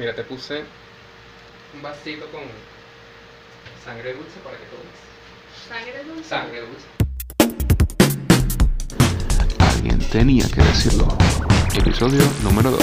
Mira, 0.00 0.14
te 0.14 0.24
puse 0.24 0.64
un 1.74 1.82
vasito 1.82 2.24
con 2.30 2.40
sangre 3.84 4.14
dulce 4.14 4.40
para 4.42 4.56
que 4.56 4.64
tomes. 4.72 4.96
Sangre 5.68 6.04
dulce. 6.04 6.26
Sangre 6.26 6.60
dulce. 6.62 6.86
Alguien 9.58 9.98
tenía 10.08 10.46
que 10.48 10.62
decirlo. 10.62 11.06
Episodio 11.76 12.22
número 12.42 12.70
2. 12.70 12.82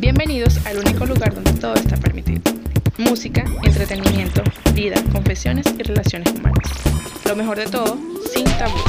Bienvenidos 0.00 0.66
al 0.66 0.78
único 0.80 1.06
lugar 1.06 1.32
donde 1.32 1.52
todo 1.52 1.74
está 1.74 1.96
permitido. 1.96 2.42
Música, 2.98 3.44
entretenimiento, 3.62 4.42
vida, 4.74 5.00
confesiones 5.12 5.64
y 5.78 5.84
relaciones 5.84 6.32
humanas. 6.32 6.72
Lo 7.24 7.36
mejor 7.36 7.56
de 7.56 7.66
todo, 7.66 7.96
sin 8.34 8.46
tabúes. 8.46 8.82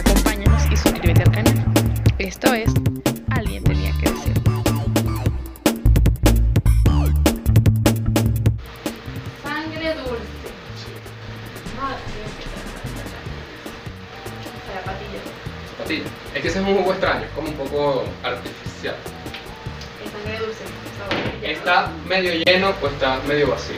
Acompáñanos 0.00 0.62
y 0.68 0.76
suscríbete 0.76 1.22
al 1.22 1.30
canal. 1.30 1.64
Esto 2.18 2.52
es 2.54 2.72
Es 15.88 16.42
que 16.42 16.48
ese 16.48 16.58
es 16.58 16.66
un 16.66 16.76
jugo 16.76 16.90
extraño, 16.90 17.24
es 17.24 17.30
como 17.30 17.48
un 17.48 17.54
poco 17.54 18.04
artificial. 18.24 18.96
Es 20.04 20.10
sangre 20.10 20.38
dulce. 20.38 20.64
sabor. 20.98 21.44
¿Está 21.44 21.90
medio 22.08 22.32
lleno 22.44 22.74
o 22.82 22.86
está 22.88 23.20
medio 23.28 23.50
vacío? 23.50 23.76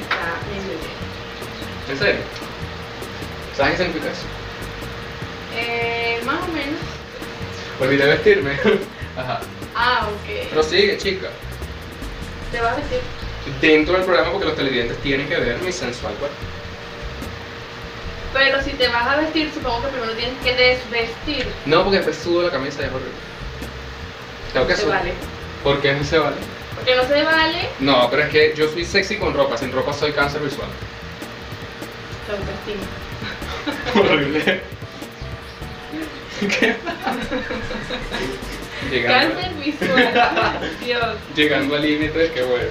Está 0.00 0.38
medio 0.48 0.78
lleno. 0.78 1.90
¿En 1.90 1.98
serio? 1.98 2.20
¿Sabes 3.56 3.72
qué 3.72 3.78
significa 3.78 4.12
eso? 4.12 4.22
Eh, 5.56 6.20
más 6.24 6.40
o 6.44 6.52
menos. 6.52 6.80
Olvidé 7.80 8.06
vestirme. 8.06 8.52
Ajá. 9.16 9.40
Ah, 9.74 10.06
ok. 10.08 10.46
Pero 10.50 10.62
sigue, 10.62 10.98
chica. 10.98 11.30
Te 12.52 12.60
vas 12.60 12.74
a 12.74 12.76
decir. 12.76 13.00
Dentro 13.60 13.94
del 13.94 14.04
programa 14.04 14.30
porque 14.30 14.46
los 14.46 14.56
televidentes 14.56 14.98
tienen 14.98 15.28
que 15.28 15.36
ver 15.36 15.58
mi 15.58 15.72
sensual 15.72 16.14
cuerpo. 16.14 16.36
Pero 18.32 18.62
si 18.62 18.70
te 18.72 18.88
vas 18.88 19.06
a 19.06 19.16
vestir, 19.16 19.50
supongo 19.52 19.82
que 19.82 19.88
primero 19.88 20.12
tienes 20.14 20.38
que 20.42 20.54
desvestir. 20.54 21.46
No, 21.66 21.82
porque 21.82 21.96
después 21.98 22.16
sudo 22.16 22.42
la 22.42 22.50
camisa 22.50 22.82
y 22.82 22.84
es 22.86 22.90
horrible. 22.92 23.12
Tengo 24.52 24.66
que 24.66 24.76
Se 24.76 24.82
sudar. 24.82 24.98
vale. 25.00 25.12
¿Por 25.62 25.80
qué 25.80 25.92
no 25.92 26.04
se 26.04 26.18
vale? 26.18 26.36
Porque 26.74 26.96
no 26.96 27.04
se 27.04 27.22
vale 27.22 27.68
No, 27.80 28.08
pero 28.10 28.22
es 28.24 28.28
que 28.30 28.54
yo 28.56 28.68
soy 28.70 28.84
sexy 28.84 29.16
con 29.18 29.34
ropa, 29.34 29.56
sin 29.56 29.70
ropa 29.72 29.92
soy 29.92 30.12
cáncer 30.12 30.40
visual. 30.42 30.68
la 32.28 32.34
autoestima. 32.34 34.10
Horrible. 34.14 34.60
¿Qué? 36.58 36.76
Llegando, 38.90 39.34
Cáncer 39.36 39.54
visual. 39.54 40.60
Dios. 40.84 41.14
llegando 41.36 41.76
al 41.76 41.82
límite, 41.82 42.32
que 42.32 42.42
bueno. 42.42 42.68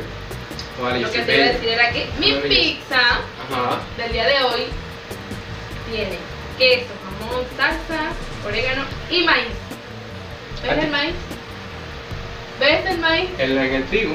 Vale, 0.82 1.00
Lo 1.02 1.12
que 1.12 1.20
te 1.22 1.36
iba 1.36 1.46
a 1.46 1.50
decir 1.50 1.70
era 1.70 1.92
que 1.92 2.10
mi 2.20 2.34
pizza 2.50 2.98
Ajá. 3.00 3.80
del 3.98 4.12
día 4.12 4.26
de 4.28 4.44
hoy 4.44 4.62
tiene 5.92 6.18
queso, 6.58 6.88
jamón, 7.20 7.44
salsa, 7.58 8.12
orégano 8.46 8.84
y 9.10 9.24
maíz. 9.24 9.48
¿Ves 10.64 10.72
Aquí. 10.72 10.82
el 10.86 10.92
maíz? 10.92 11.14
¿Ves 12.60 12.86
el 12.86 12.98
maíz? 13.00 13.30
En, 13.40 13.56
la- 13.56 13.66
en 13.66 13.74
el 13.76 13.84
trigo. 13.86 14.14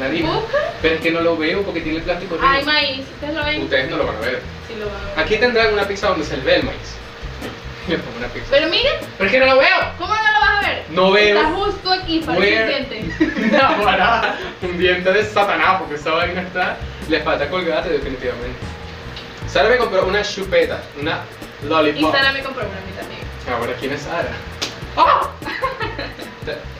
La. 0.00 0.08
Busca. 0.08 0.56
Pero 0.80 0.94
es 0.94 1.00
que 1.02 1.10
no 1.10 1.20
lo 1.20 1.36
veo 1.36 1.62
porque 1.62 1.80
tiene 1.82 1.98
el 1.98 2.04
plástico 2.04 2.34
arriba. 2.36 2.52
Hay 2.52 2.64
maíz. 2.64 3.00
¿Ustedes 3.00 3.34
lo 3.34 3.44
ven? 3.44 3.62
Ustedes 3.62 3.90
no 3.90 3.96
lo 3.98 4.06
van 4.06 4.16
a 4.16 4.20
ver. 4.20 4.42
Sí 4.66 4.74
lo 4.78 4.86
van 4.86 4.96
a 4.96 5.04
ver. 5.14 5.18
Aquí 5.18 5.36
tendrán 5.36 5.72
una 5.74 5.86
pizza 5.86 6.08
donde 6.08 6.24
se 6.24 6.36
le 6.38 6.44
ve 6.44 6.56
el 6.56 6.64
maíz. 6.64 6.96
Le 7.88 7.98
pongo 7.98 8.16
una 8.18 8.28
pizza. 8.28 8.46
Pero 8.50 8.68
miren, 8.68 8.92
Pero 9.18 9.26
es 9.26 9.32
que 9.32 9.38
no 9.40 9.46
lo 9.46 9.58
veo. 9.58 9.76
¿cómo 9.98 10.14
no 10.14 10.20
lo 10.32 10.40
vas 10.40 10.64
a 10.64 10.68
ver? 10.68 10.84
No 10.90 11.10
veo. 11.10 11.36
Está 11.36 11.50
justo 11.50 11.92
aquí, 11.92 12.20
para 12.20 12.38
Where- 12.38 12.76
el 12.76 12.88
diente. 12.88 13.50
No, 13.52 13.84
para 13.84 14.36
un 14.62 14.78
diente 14.78 15.12
de 15.12 15.24
satanás, 15.24 15.80
porque 15.80 15.96
esa 15.96 16.12
vaina 16.12 16.40
está. 16.42 16.76
Le 17.10 17.20
falta 17.20 17.50
colgate, 17.50 17.90
definitivamente. 17.90 18.56
Sara 19.52 19.68
me 19.68 19.76
compró 19.76 20.06
una 20.06 20.22
chupeta, 20.22 20.82
una 21.00 21.20
Y 21.62 21.66
lollipop. 21.66 22.12
Sara 22.14 22.32
me 22.32 22.42
compró 22.42 22.62
una 22.66 22.78
a 22.78 22.80
mí 22.80 22.92
también. 22.98 23.20
Ahora, 23.52 23.74
¿quién 23.78 23.92
es 23.92 24.02
Sara? 24.02 24.30
¡Ah! 24.96 25.30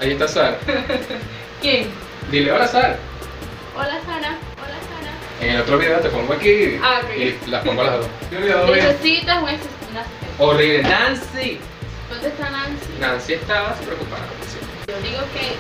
Ahí 0.01 0.13
está 0.13 0.27
Sara. 0.29 0.59
¿Quién? 1.61 1.91
Dile 2.31 2.51
hola, 2.53 2.67
Sara. 2.67 2.97
Hola 3.77 4.01
Sara. 4.07 4.37
Hola 4.57 4.79
Sara. 4.89 5.13
En 5.41 5.51
el 5.57 5.61
otro 5.63 5.79
video 5.79 5.99
te 6.01 6.09
pongo 6.09 6.33
aquí 6.33 6.79
Ah, 6.83 7.01
ok. 7.05 7.11
y 7.17 7.51
las 7.51 7.65
pongo 7.65 7.83
a 7.83 7.85
las 7.85 7.95
dos. 7.99 8.07
Necesitas 8.31 9.43
un 9.43 9.49
asis- 9.49 9.91
un 9.91 9.97
asistente. 9.99 10.27
Horrible. 10.39 10.83
Nancy. 10.83 11.61
¿Dónde 12.09 12.29
está 12.29 12.51
Nancy? 12.51 12.87
Nancy 13.01 13.33
estaba 13.35 13.75
preocupada. 13.75 14.23
Yo 14.89 14.99
digo 15.01 15.21
que 15.35 15.57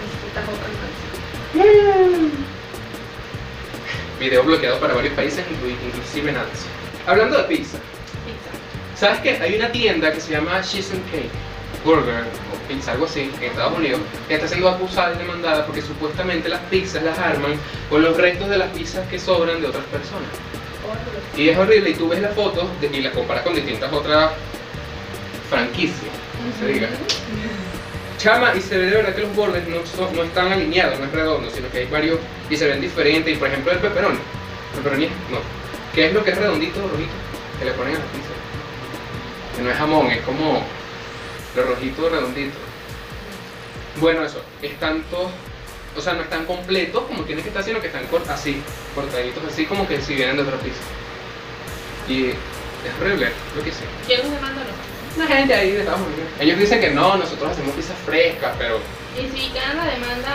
necesitas 0.00 0.44
otra 0.48 0.68
Nancy. 1.54 2.43
Video 4.24 4.42
bloqueado 4.42 4.80
para 4.80 4.94
varios 4.94 5.12
países, 5.12 5.44
inclu- 5.50 5.76
inclusive 5.86 6.32
Nancy. 6.32 6.64
Hablando 7.06 7.36
de 7.36 7.44
pizza. 7.44 7.76
Pizza. 8.24 8.98
¿Sabes 8.98 9.20
qué? 9.20 9.32
Hay 9.42 9.54
una 9.56 9.70
tienda 9.70 10.10
que 10.12 10.18
se 10.18 10.32
llama 10.32 10.62
Cheese 10.62 10.92
and 10.94 11.04
Cake 11.10 11.28
Burger 11.84 12.22
o 12.22 12.66
pizza, 12.66 12.92
algo 12.92 13.04
así, 13.04 13.30
en 13.38 13.44
Estados 13.50 13.76
Unidos, 13.76 14.00
que 14.26 14.36
está 14.36 14.48
siendo 14.48 14.70
acusada 14.70 15.14
y 15.14 15.18
demandada 15.18 15.66
porque 15.66 15.82
supuestamente 15.82 16.48
las 16.48 16.60
pizzas 16.70 17.02
las 17.02 17.18
arman 17.18 17.52
con 17.90 18.00
los 18.02 18.16
restos 18.16 18.48
de 18.48 18.56
las 18.56 18.70
pizzas 18.70 19.06
que 19.08 19.18
sobran 19.18 19.60
de 19.60 19.66
otras 19.66 19.84
personas. 19.92 20.30
Y 21.36 21.50
es 21.50 21.58
horrible, 21.58 21.90
y 21.90 21.94
tú 21.94 22.08
ves 22.08 22.22
las 22.22 22.34
fotos 22.34 22.64
de- 22.80 22.86
y 22.96 23.02
las 23.02 23.12
comparas 23.12 23.42
con 23.42 23.54
distintas 23.54 23.92
otras 23.92 24.30
franquicias, 25.50 26.00
como 26.38 26.50
se 26.66 26.72
diga. 26.72 26.88
Chama, 28.24 28.54
y 28.56 28.60
se 28.62 28.78
ve 28.78 28.86
de 28.86 28.96
verdad 28.96 29.14
que 29.14 29.20
los 29.20 29.36
bordes 29.36 29.68
no, 29.68 29.84
son- 29.84 30.16
no 30.16 30.22
están 30.22 30.50
alineados, 30.50 30.98
no 30.98 31.04
es 31.04 31.12
redondo, 31.12 31.50
sino 31.50 31.68
que 31.70 31.80
hay 31.80 31.84
varios 31.86 32.18
y 32.48 32.56
se 32.56 32.66
ven 32.66 32.80
diferentes. 32.80 33.34
Y 33.34 33.36
por 33.36 33.48
ejemplo, 33.48 33.70
el 33.70 33.78
pepperoni, 33.80 34.18
pepperoni, 34.76 35.06
no, 35.30 35.38
¿qué 35.94 36.06
es 36.06 36.14
lo 36.14 36.24
que 36.24 36.30
es 36.30 36.38
redondito, 36.38 36.80
rojito? 36.88 37.10
Que 37.58 37.66
le 37.66 37.72
ponen 37.72 37.96
a 37.96 37.98
las 37.98 38.08
pizzas. 38.08 38.30
Que 39.56 39.62
no 39.62 39.70
es 39.70 39.76
jamón, 39.76 40.06
es 40.10 40.22
como 40.22 40.64
lo 41.54 41.62
rojito, 41.64 42.08
redondito. 42.08 42.56
Bueno, 44.00 44.24
eso, 44.24 44.40
están 44.62 45.02
todos, 45.10 45.30
o 45.94 46.00
sea, 46.00 46.14
no 46.14 46.22
están 46.22 46.46
completos 46.46 47.04
como 47.04 47.24
tienen 47.24 47.42
que 47.44 47.50
estar, 47.50 47.62
sino 47.62 47.78
que 47.82 47.88
están 47.88 48.08
cort- 48.10 48.28
así, 48.30 48.62
cortaditos, 48.94 49.44
así 49.52 49.66
como 49.66 49.86
que 49.86 50.00
si 50.00 50.14
vienen 50.14 50.36
de 50.36 50.42
otra 50.44 50.56
pizza. 50.56 50.80
Y 52.08 52.30
es 52.30 52.36
horrible, 53.02 53.28
lo 53.54 53.62
que 53.62 53.70
sé. 53.70 53.84
¿Quién 54.06 54.22
los 54.22 54.30
demanda 54.30 54.62
no? 54.62 54.93
La 55.16 55.26
gente 55.26 55.54
ahí 55.54 55.70
de 55.72 55.80
Estados 55.80 56.00
Unidos. 56.00 56.28
Ellos 56.40 56.58
dicen 56.58 56.80
que 56.80 56.90
no, 56.90 57.16
nosotros 57.16 57.50
hacemos 57.52 57.74
pizzas 57.74 57.96
frescas, 58.04 58.54
pero 58.58 58.80
Y 59.16 59.28
si 59.30 59.52
ganan 59.52 59.76
la 59.76 59.84
demanda, 59.92 60.34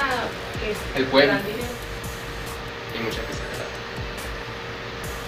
¿qué? 0.62 1.00
El 1.00 1.06
pueblo. 1.06 1.34
Hay 1.34 3.00
muchas 3.03 3.25
pizzas 3.25 3.45
gratis. 3.56 3.75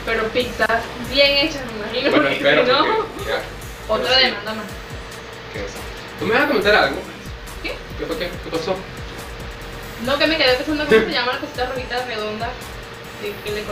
Pero 0.06 0.24
pizzas 0.30 0.84
bien 1.12 1.32
hechas, 1.38 1.62
me 1.66 1.80
imagino. 1.80 2.12
Bueno, 2.12 2.28
espero, 2.30 2.66
si 2.66 2.72
no, 2.72 2.78
porque 2.86 3.26
ya, 3.30 3.94
otra 3.94 4.18
sí, 4.18 4.26
demanda 4.26 4.54
más. 4.54 4.66
qué 5.54 5.62
cosa. 5.62 5.78
¿Tú 6.20 6.26
me 6.26 6.34
vas 6.34 6.44
a 6.44 6.48
comentar 6.48 6.76
algo? 6.76 6.98
¿Qué? 7.62 7.76
¿Qué 8.00 8.06
fue? 8.06 8.18
¿Qué, 8.18 8.30
qué 8.30 8.50
pasó? 8.58 8.76
No, 10.06 10.18
que 10.18 10.28
me 10.28 10.38
quedé 10.38 10.56
pensando 10.56 10.86
cómo 10.86 11.00
se 11.02 11.12
llama 11.12 11.34
la 11.34 11.40
cosita 11.40 11.66
rojita 11.68 12.06
redonda 12.06 12.50
de 13.22 13.34
que 13.44 13.52
le 13.52 13.60
es 13.60 13.66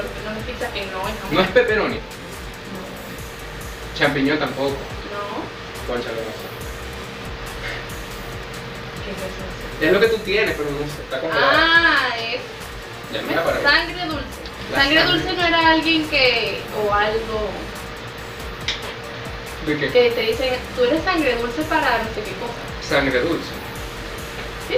pizza, 0.46 0.72
que 0.72 0.86
no 0.88 1.08
es 1.08 1.16
jamón. 1.20 1.32
No 1.34 1.42
es 1.42 1.48
pepperoni, 1.50 1.96
No. 1.96 2.02
champiñón 3.98 4.38
tampoco. 4.38 4.76
No. 5.90 5.96
Concha, 5.96 6.10
no 6.10 6.16
sé. 6.16 6.48
¿Qué 9.04 9.12
es 9.12 9.18
eso? 9.18 9.86
Es 9.86 9.92
lo 9.94 10.00
que 10.00 10.08
tú 10.08 10.18
tienes, 10.24 10.56
pero 10.56 10.70
no 10.70 10.78
sé, 10.80 11.02
está 11.02 11.20
congelado. 11.20 11.52
Ah, 11.52 12.10
es 12.20 12.42
ya 13.12 13.22
sangre 13.64 14.06
dulce. 14.06 14.26
Sangre 14.72 15.00
sangre. 15.00 15.04
dulce 15.06 15.34
no 15.34 15.48
era 15.48 15.72
alguien 15.72 16.08
que, 16.10 16.62
o 16.78 16.94
algo, 16.94 17.50
¿De 19.66 19.78
qué? 19.80 19.90
que 19.90 20.12
te 20.12 20.22
dice, 20.22 20.60
tú 20.76 20.84
eres 20.84 21.04
sangre 21.04 21.36
dulce 21.38 21.64
para 21.64 22.04
no 22.04 22.10
sé 22.14 22.22
qué 22.22 22.34
cosa. 22.38 22.88
Sangre 22.88 23.20
dulce. 23.22 23.50
¿Sí? 24.68 24.76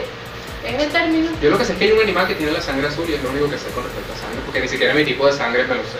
Es 0.66 0.82
el 0.82 0.92
término. 0.92 1.32
Yo 1.42 1.50
lo 1.50 1.58
que 1.58 1.66
sé 1.66 1.74
es 1.74 1.80
que 1.80 1.86
hay 1.86 1.92
un 1.92 2.02
animal 2.02 2.28
que 2.28 2.36
tiene 2.36 2.54
la 2.54 2.62
sangre 2.62 2.88
azul 2.88 3.10
y 3.10 3.16
es 3.16 3.24
lo 3.24 3.32
único 3.32 3.50
que 3.50 3.58
sé 3.58 3.70
con 3.72 3.84
respecto 3.84 4.14
a 4.14 4.18
sangre, 4.18 4.40
porque 4.46 4.62
ni 4.62 4.68
siquiera 4.70 4.94
mi 4.94 5.04
tipo 5.04 5.28
de 5.28 5.34
sangre 5.34 5.64
me 5.66 5.76
lo 5.76 5.84
sé. 5.84 5.98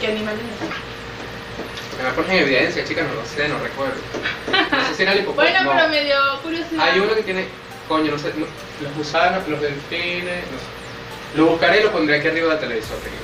¿Qué 0.00 0.06
animal 0.06 0.34
es 0.34 0.68
ese? 0.70 0.89
Me 2.00 2.08
la 2.08 2.14
pones 2.14 2.30
en 2.30 2.38
evidencia, 2.38 2.84
chicas, 2.84 3.06
no 3.06 3.14
lo 3.14 3.26
sé, 3.26 3.46
no 3.48 3.58
recuerdo. 3.58 3.94
No 4.50 4.86
sé 4.88 4.94
si 4.94 5.02
era 5.02 5.12
el 5.12 5.18
hipopótamo. 5.20 5.50
Bueno, 5.56 5.64
no. 5.64 5.76
pero 5.76 5.88
me 5.90 6.04
dio 6.04 6.16
curiosidad. 6.42 6.82
Hay 6.88 6.98
uno 6.98 7.14
que 7.14 7.22
tiene, 7.22 7.44
coño, 7.88 8.10
no 8.12 8.18
sé, 8.18 8.32
no- 8.36 8.46
los 8.82 8.94
gusanos, 8.96 9.46
los 9.48 9.60
delfines, 9.60 10.44
no 10.50 10.58
sé. 10.58 11.36
Lo 11.36 11.46
buscaré 11.46 11.80
y 11.80 11.82
lo 11.84 11.92
pondré 11.92 12.18
aquí 12.18 12.28
arriba 12.28 12.50
del 12.54 12.60
televisor, 12.60 12.96
queridos. 12.98 13.20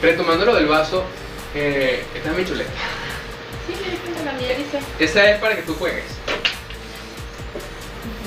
Retomando 0.00 0.44
lo 0.46 0.54
del 0.54 0.66
vaso, 0.66 1.04
eh, 1.54 2.04
esta 2.14 2.30
es 2.30 2.36
mi 2.36 2.44
chuleta. 2.44 2.70
Sí, 3.66 3.74
me 4.18 4.24
la 4.24 4.32
mía 4.32 4.54
dice. 4.56 4.78
Esa 5.00 5.30
es 5.30 5.38
para 5.40 5.56
que 5.56 5.62
tú 5.62 5.74
juegues. 5.74 6.04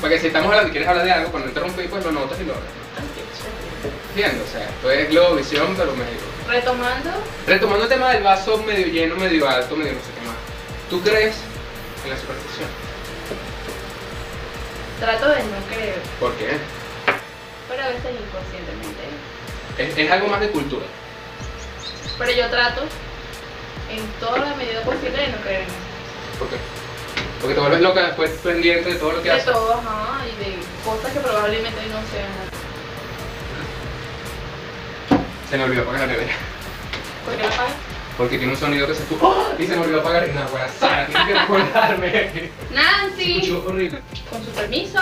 Para 0.01 0.13
que 0.15 0.19
si 0.19 0.27
estamos 0.27 0.49
hablando 0.49 0.67
y 0.69 0.71
quieres 0.71 0.89
hablar 0.89 1.05
de 1.05 1.11
algo, 1.13 1.31
cuando 1.31 1.47
interrumpí, 1.49 1.83
pues 1.87 2.03
lo 2.03 2.11
notas 2.11 2.37
y 2.41 2.43
lo 2.43 2.53
hablas. 2.55 2.69
¿Entiendes? 4.09 4.47
O 4.49 4.51
sea, 4.51 4.67
esto 4.67 4.91
es 4.91 5.09
Globovisión, 5.09 5.75
pero 5.77 5.93
medio. 5.93 6.30
Retomando, 6.51 7.09
Retomando 7.47 7.83
el 7.85 7.89
tema 7.89 8.09
del 8.11 8.23
vaso 8.23 8.57
medio 8.57 8.87
lleno, 8.87 9.15
medio 9.15 9.47
alto, 9.47 9.73
medio 9.77 9.93
no 9.93 9.99
sé 9.99 10.07
qué 10.19 10.27
más. 10.27 10.35
¿Tú 10.89 11.01
crees 11.01 11.35
en 12.03 12.09
la 12.09 12.17
superstición? 12.17 12.67
Trato 14.99 15.29
de 15.29 15.43
no 15.43 15.65
creer, 15.73 15.99
¿Por 16.19 16.33
qué? 16.33 16.57
pero 17.69 17.83
a 17.83 17.87
veces 17.87 18.03
inconscientemente. 18.03 19.01
Es, 19.77 19.97
es 19.97 20.11
algo 20.11 20.27
más 20.27 20.41
de 20.41 20.49
cultura. 20.49 20.85
Pero 22.19 22.31
yo 22.33 22.49
trato, 22.49 22.81
en 23.89 24.05
toda 24.19 24.39
la 24.39 24.55
medida 24.55 24.81
posible, 24.81 25.09
de 25.17 25.27
no 25.29 25.37
creer 25.37 25.61
en 25.61 25.67
eso. 25.67 26.37
¿Por 26.37 26.49
qué? 26.49 26.57
Porque 27.39 27.53
te 27.55 27.61
vuelves 27.61 27.79
loca 27.81 28.07
después 28.07 28.29
pendiente 28.43 28.89
de 28.89 28.95
todo 28.99 29.13
lo 29.13 29.23
que 29.23 29.29
De 29.29 29.35
haces. 29.35 29.45
todo, 29.45 29.73
ajá, 29.73 30.25
y 30.27 30.43
de 30.43 30.57
cosas 30.83 31.13
que 31.13 31.19
probablemente 31.21 31.79
no 31.87 31.99
sean. 32.11 32.50
Se 35.51 35.57
me 35.57 35.65
olvidó 35.65 35.81
apagar 35.81 35.99
la 35.99 36.07
nevera. 36.07 36.33
¿Por 37.25 37.35
qué 37.35 37.43
la 37.43 37.49
pagas? 37.49 37.73
Porque 38.17 38.37
tiene 38.37 38.53
un 38.53 38.57
sonido 38.57 38.87
que 38.87 38.95
se 38.95 39.03
escucha. 39.03 39.25
¡Oh! 39.25 39.53
Y 39.59 39.67
se 39.67 39.75
me 39.75 39.81
olvidó 39.81 39.99
apagar. 39.99 40.29
Y 40.29 40.31
nada, 40.31 40.47
buena 40.47 40.67
tienes 41.07 41.27
que 41.27 41.33
recordarme. 41.33 42.51
Nancy, 42.73 43.51
horrible. 43.51 43.99
con 44.29 44.45
su 44.45 44.51
permiso, 44.51 45.01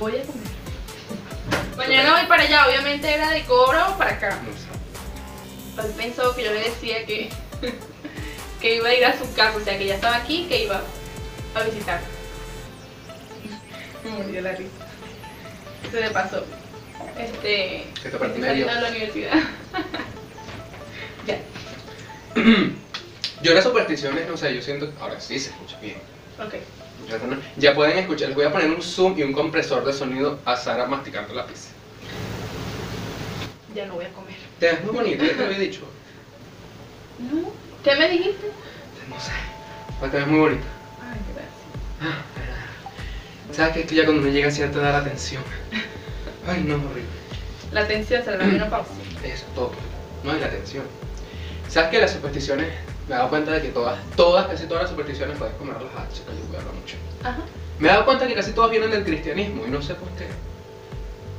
voy 0.00 0.16
a 0.16 0.22
comer. 0.22 1.76
Mañana 1.76 2.14
voy 2.14 2.26
para 2.26 2.42
allá, 2.42 2.66
obviamente 2.66 3.14
era 3.14 3.30
de 3.30 3.44
cobro 3.44 3.96
para 3.96 4.10
acá. 4.10 4.40
No 4.44 4.52
sé. 4.52 5.86
Él 5.86 5.94
pensó 5.96 6.34
que 6.34 6.42
yo 6.42 6.52
le 6.52 6.64
decía 6.64 7.06
que, 7.06 7.28
que 8.60 8.74
iba 8.74 8.88
a 8.88 8.94
ir 8.94 9.04
a 9.04 9.16
su 9.16 9.32
casa, 9.34 9.56
o 9.56 9.60
sea 9.60 9.78
que 9.78 9.86
ya 9.86 9.94
estaba 9.94 10.16
aquí, 10.16 10.46
que 10.48 10.64
iba 10.64 10.82
a 11.54 11.62
visitar. 11.62 12.00
Me 14.02 14.10
murió 14.10 14.40
la 14.40 14.50
risa. 14.50 14.72
Se 15.92 16.00
me 16.00 16.10
pasó. 16.10 16.44
Este. 17.18 17.86
Que 18.02 18.08
te 18.10 18.16
partí 18.18 18.34
estoy 18.34 18.48
saliendo 18.48 18.74
de 18.74 18.80
la 18.80 18.88
universidad. 18.88 19.32
ya, 21.26 21.38
Yo 23.42 23.54
las 23.54 23.64
supersticiones, 23.64 24.28
no 24.28 24.36
sé, 24.36 24.54
yo 24.54 24.62
siento. 24.62 24.92
Ahora 25.00 25.20
sí 25.20 25.38
se 25.38 25.50
escucha 25.50 25.78
bien. 25.80 25.96
ok. 26.38 26.54
Ya 27.56 27.74
pueden 27.74 27.98
escuchar, 27.98 28.28
les 28.28 28.36
voy 28.36 28.46
a 28.46 28.52
poner 28.52 28.70
un 28.70 28.82
zoom 28.82 29.16
y 29.18 29.22
un 29.22 29.32
compresor 29.32 29.84
de 29.84 29.92
sonido 29.92 30.40
a 30.44 30.56
Sara 30.56 30.86
masticando 30.86 31.34
la 31.34 31.46
pizza. 31.46 31.68
Ya 33.74 33.86
no 33.86 33.94
voy 33.94 34.06
a 34.06 34.12
comer. 34.12 34.34
Te 34.58 34.66
ves 34.66 34.84
muy 34.84 34.94
bonita, 34.94 35.24
ya 35.24 35.32
te 35.32 35.36
lo 35.36 35.44
había 35.44 35.58
dicho. 35.58 35.82
No. 37.18 37.50
¿Qué 37.82 37.96
me 37.96 38.10
dijiste? 38.10 38.50
No 39.08 39.18
sé, 39.18 39.30
pero 40.00 40.12
te 40.12 40.18
ves 40.18 40.26
muy 40.26 40.38
bonita. 40.38 40.66
Ay, 41.00 41.18
gracias. 41.32 41.54
Ah. 42.02 43.54
¿Sabes 43.54 43.72
que 43.72 43.80
esto 43.80 43.94
ya 43.94 44.04
cuando 44.04 44.20
uno 44.20 44.30
llega 44.30 44.48
a 44.48 44.50
cierta 44.50 44.80
edad 44.80 44.92
la 44.92 45.04
tensión? 45.08 45.42
Ay, 46.46 46.64
no, 46.64 46.74
horrible. 46.74 47.02
La 47.72 47.82
atención 47.82 48.24
será 48.24 48.38
la 48.38 48.44
menopausia. 48.44 48.94
Eso, 49.24 49.44
todo. 49.54 49.72
No 50.24 50.32
hay 50.32 50.40
la 50.40 50.50
tensión. 50.50 50.84
¿Sabes 51.68 51.90
que 51.90 52.00
las 52.00 52.12
supersticiones, 52.12 52.68
me 53.08 53.14
he 53.14 53.18
dado 53.18 53.28
cuenta 53.28 53.52
de 53.52 53.62
que 53.62 53.68
todas, 53.68 53.98
todas, 54.16 54.46
casi 54.46 54.66
todas 54.66 54.84
las 54.84 54.90
supersticiones 54.90 55.36
puedes 55.36 55.54
comerlas 55.54 55.84
a 55.96 56.06
cuidarla 56.48 56.72
mucho. 56.72 56.96
Ajá. 57.22 57.42
Me 57.78 57.88
he 57.88 57.90
dado 57.90 58.04
cuenta 58.04 58.26
que 58.26 58.34
casi 58.34 58.52
todas 58.52 58.70
vienen 58.70 58.90
del 58.90 59.04
cristianismo 59.04 59.66
y 59.66 59.70
no 59.70 59.82
sé 59.82 59.94
por 59.94 60.08
qué. 60.10 60.26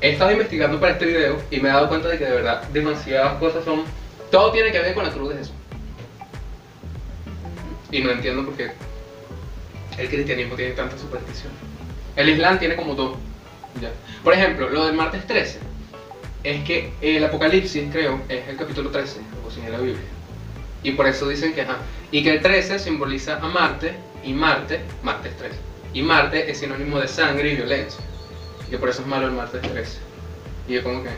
He 0.01 0.12
estado 0.12 0.31
investigando 0.31 0.80
para 0.80 0.94
este 0.94 1.06
video 1.06 1.42
y 1.50 1.59
me 1.59 1.69
he 1.69 1.71
dado 1.71 1.89
cuenta 1.89 2.09
de 2.09 2.18
que 2.18 2.25
de 2.25 2.31
verdad 2.31 2.63
demasiadas 2.69 3.39
cosas 3.39 3.65
son... 3.65 3.83
Todo 4.30 4.51
tiene 4.51 4.71
que 4.71 4.80
ver 4.80 4.94
con 4.94 5.06
la 5.06 5.12
cruz 5.12 5.30
de 5.30 5.38
Jesús. 5.38 5.56
Y 7.92 8.01
no 8.01 8.12
entiendo 8.12 8.45
por 8.45 8.56
qué 8.56 8.71
el 9.98 10.09
cristianismo 10.09 10.56
tiene 10.56 10.74
tantas 10.74 11.01
supersticiones. 11.01 11.57
El 12.15 12.30
Islam 12.30 12.59
tiene 12.59 12.75
como 12.75 12.94
dos. 12.94 13.18
Por 14.24 14.33
ejemplo, 14.33 14.69
lo 14.69 14.85
del 14.85 14.95
martes 14.95 15.25
13 15.27 15.59
es 16.44 16.63
que 16.63 16.94
el 17.01 17.24
Apocalipsis, 17.24 17.89
creo, 17.91 18.21
es 18.29 18.47
el 18.47 18.57
capítulo 18.57 18.89
13, 18.89 19.19
o 19.45 19.51
si 19.51 19.59
en 19.62 19.71
la 19.71 19.79
Biblia. 19.79 20.01
Y 20.83 20.91
por 20.91 21.07
eso 21.07 21.27
dicen 21.27 21.53
que. 21.53 21.65
Y 22.12 22.24
que 22.24 22.35
el 22.35 22.41
13 22.41 22.79
simboliza 22.79 23.38
a 23.38 23.47
Marte, 23.47 23.94
y 24.24 24.33
Marte, 24.33 24.81
martes 25.03 25.35
13. 25.38 25.56
Y 25.94 26.01
Marte 26.01 26.50
es 26.50 26.59
sinónimo 26.59 27.00
de 27.00 27.07
sangre 27.07 27.51
y 27.51 27.56
violencia. 27.56 28.00
Y 28.71 28.75
por 28.77 28.89
eso 28.89 29.01
es 29.01 29.07
malo 29.07 29.27
el 29.27 29.33
martes 29.33 29.62
13. 29.62 30.00
Y 30.68 30.73
yo 30.73 30.83
como 30.83 31.03
que. 31.03 31.09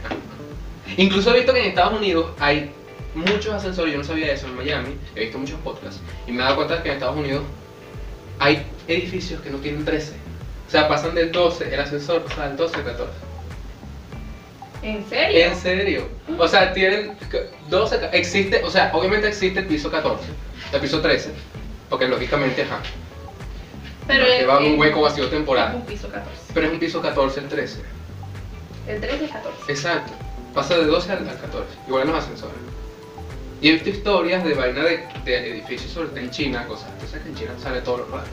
Incluso 0.98 1.32
he 1.32 1.38
visto 1.38 1.54
que 1.54 1.60
en 1.60 1.68
Estados 1.68 2.00
Unidos 2.00 2.32
hay 2.40 2.72
muchos 3.16 3.54
ascensores, 3.54 3.94
yo 3.94 4.00
no 4.00 4.04
sabía 4.04 4.32
eso, 4.32 4.48
en 4.48 4.56
Miami, 4.56 4.96
he 5.16 5.22
visto 5.22 5.38
muchos 5.38 5.60
podcasts, 5.62 6.02
y 6.28 6.32
me 6.32 6.40
he 6.40 6.42
dado 6.42 6.56
cuenta 6.58 6.82
que 6.82 6.90
en 6.90 6.96
Estados 6.96 7.18
Unidos 7.18 7.44
hay 8.40 8.66
edificios 8.88 9.42
que 9.42 9.50
no 9.50 9.58
tienen 9.58 9.86
13. 9.86 10.14
O 10.70 10.72
sea, 10.72 10.88
pasan 10.88 11.16
del 11.16 11.32
12, 11.32 11.74
el 11.74 11.80
ascensor 11.80 12.22
pasa 12.26 12.48
del 12.48 12.56
12 12.56 12.76
al 12.76 12.84
14. 12.84 13.12
¿En 14.84 15.10
serio? 15.10 15.46
¿En 15.48 15.56
serio? 15.56 16.10
O 16.38 16.48
sea, 16.48 16.72
tienen 16.74 17.18
12, 17.70 18.00
ca- 18.00 18.10
existe, 18.12 18.64
o 18.64 18.70
sea, 18.70 18.92
obviamente 18.94 19.28
existe 19.28 19.62
el 19.62 19.66
piso 19.66 19.90
14, 19.90 20.26
el 20.72 20.80
piso 20.80 21.02
13, 21.02 21.32
porque 21.90 22.08
lógicamente, 22.08 22.62
ajá, 22.62 22.82
Pero 24.06 24.26
que 24.26 24.42
es- 24.42 24.48
va 24.48 24.60
en 24.60 24.66
un 24.68 24.74
es- 24.74 24.80
hueco 24.80 25.02
vacío 25.02 25.24
Es 25.26 25.32
temporal, 25.32 25.74
un 25.76 25.82
piso 25.82 26.08
14. 26.08 26.40
pero 26.54 26.68
es 26.68 26.74
un 26.74 26.80
piso 26.80 27.02
14 27.02 27.40
el 27.40 27.48
13. 27.50 27.80
El 28.88 29.02
13 29.02 29.26
es 29.26 29.32
14. 29.32 29.72
Exacto, 29.72 30.14
pasa 30.54 30.78
de 30.78 30.86
12 30.86 31.12
al, 31.12 31.28
al 31.28 31.40
14, 31.40 31.66
igual 31.88 32.04
en 32.04 32.14
los 32.14 32.24
ascensores. 32.24 32.56
Y 33.60 33.70
he 33.70 33.72
visto 33.74 33.90
historias 33.90 34.44
de 34.44 34.54
vaina 34.54 34.84
de, 34.84 35.04
de 35.26 35.50
edificios 35.52 35.92
en 36.16 36.30
China, 36.30 36.66
cosas, 36.68 36.90
entonces 36.94 37.22
que 37.24 37.30
en 37.30 37.36
China 37.36 37.52
sale 37.62 37.82
todo 37.82 37.98
lo 37.98 38.06
raro. 38.06 38.28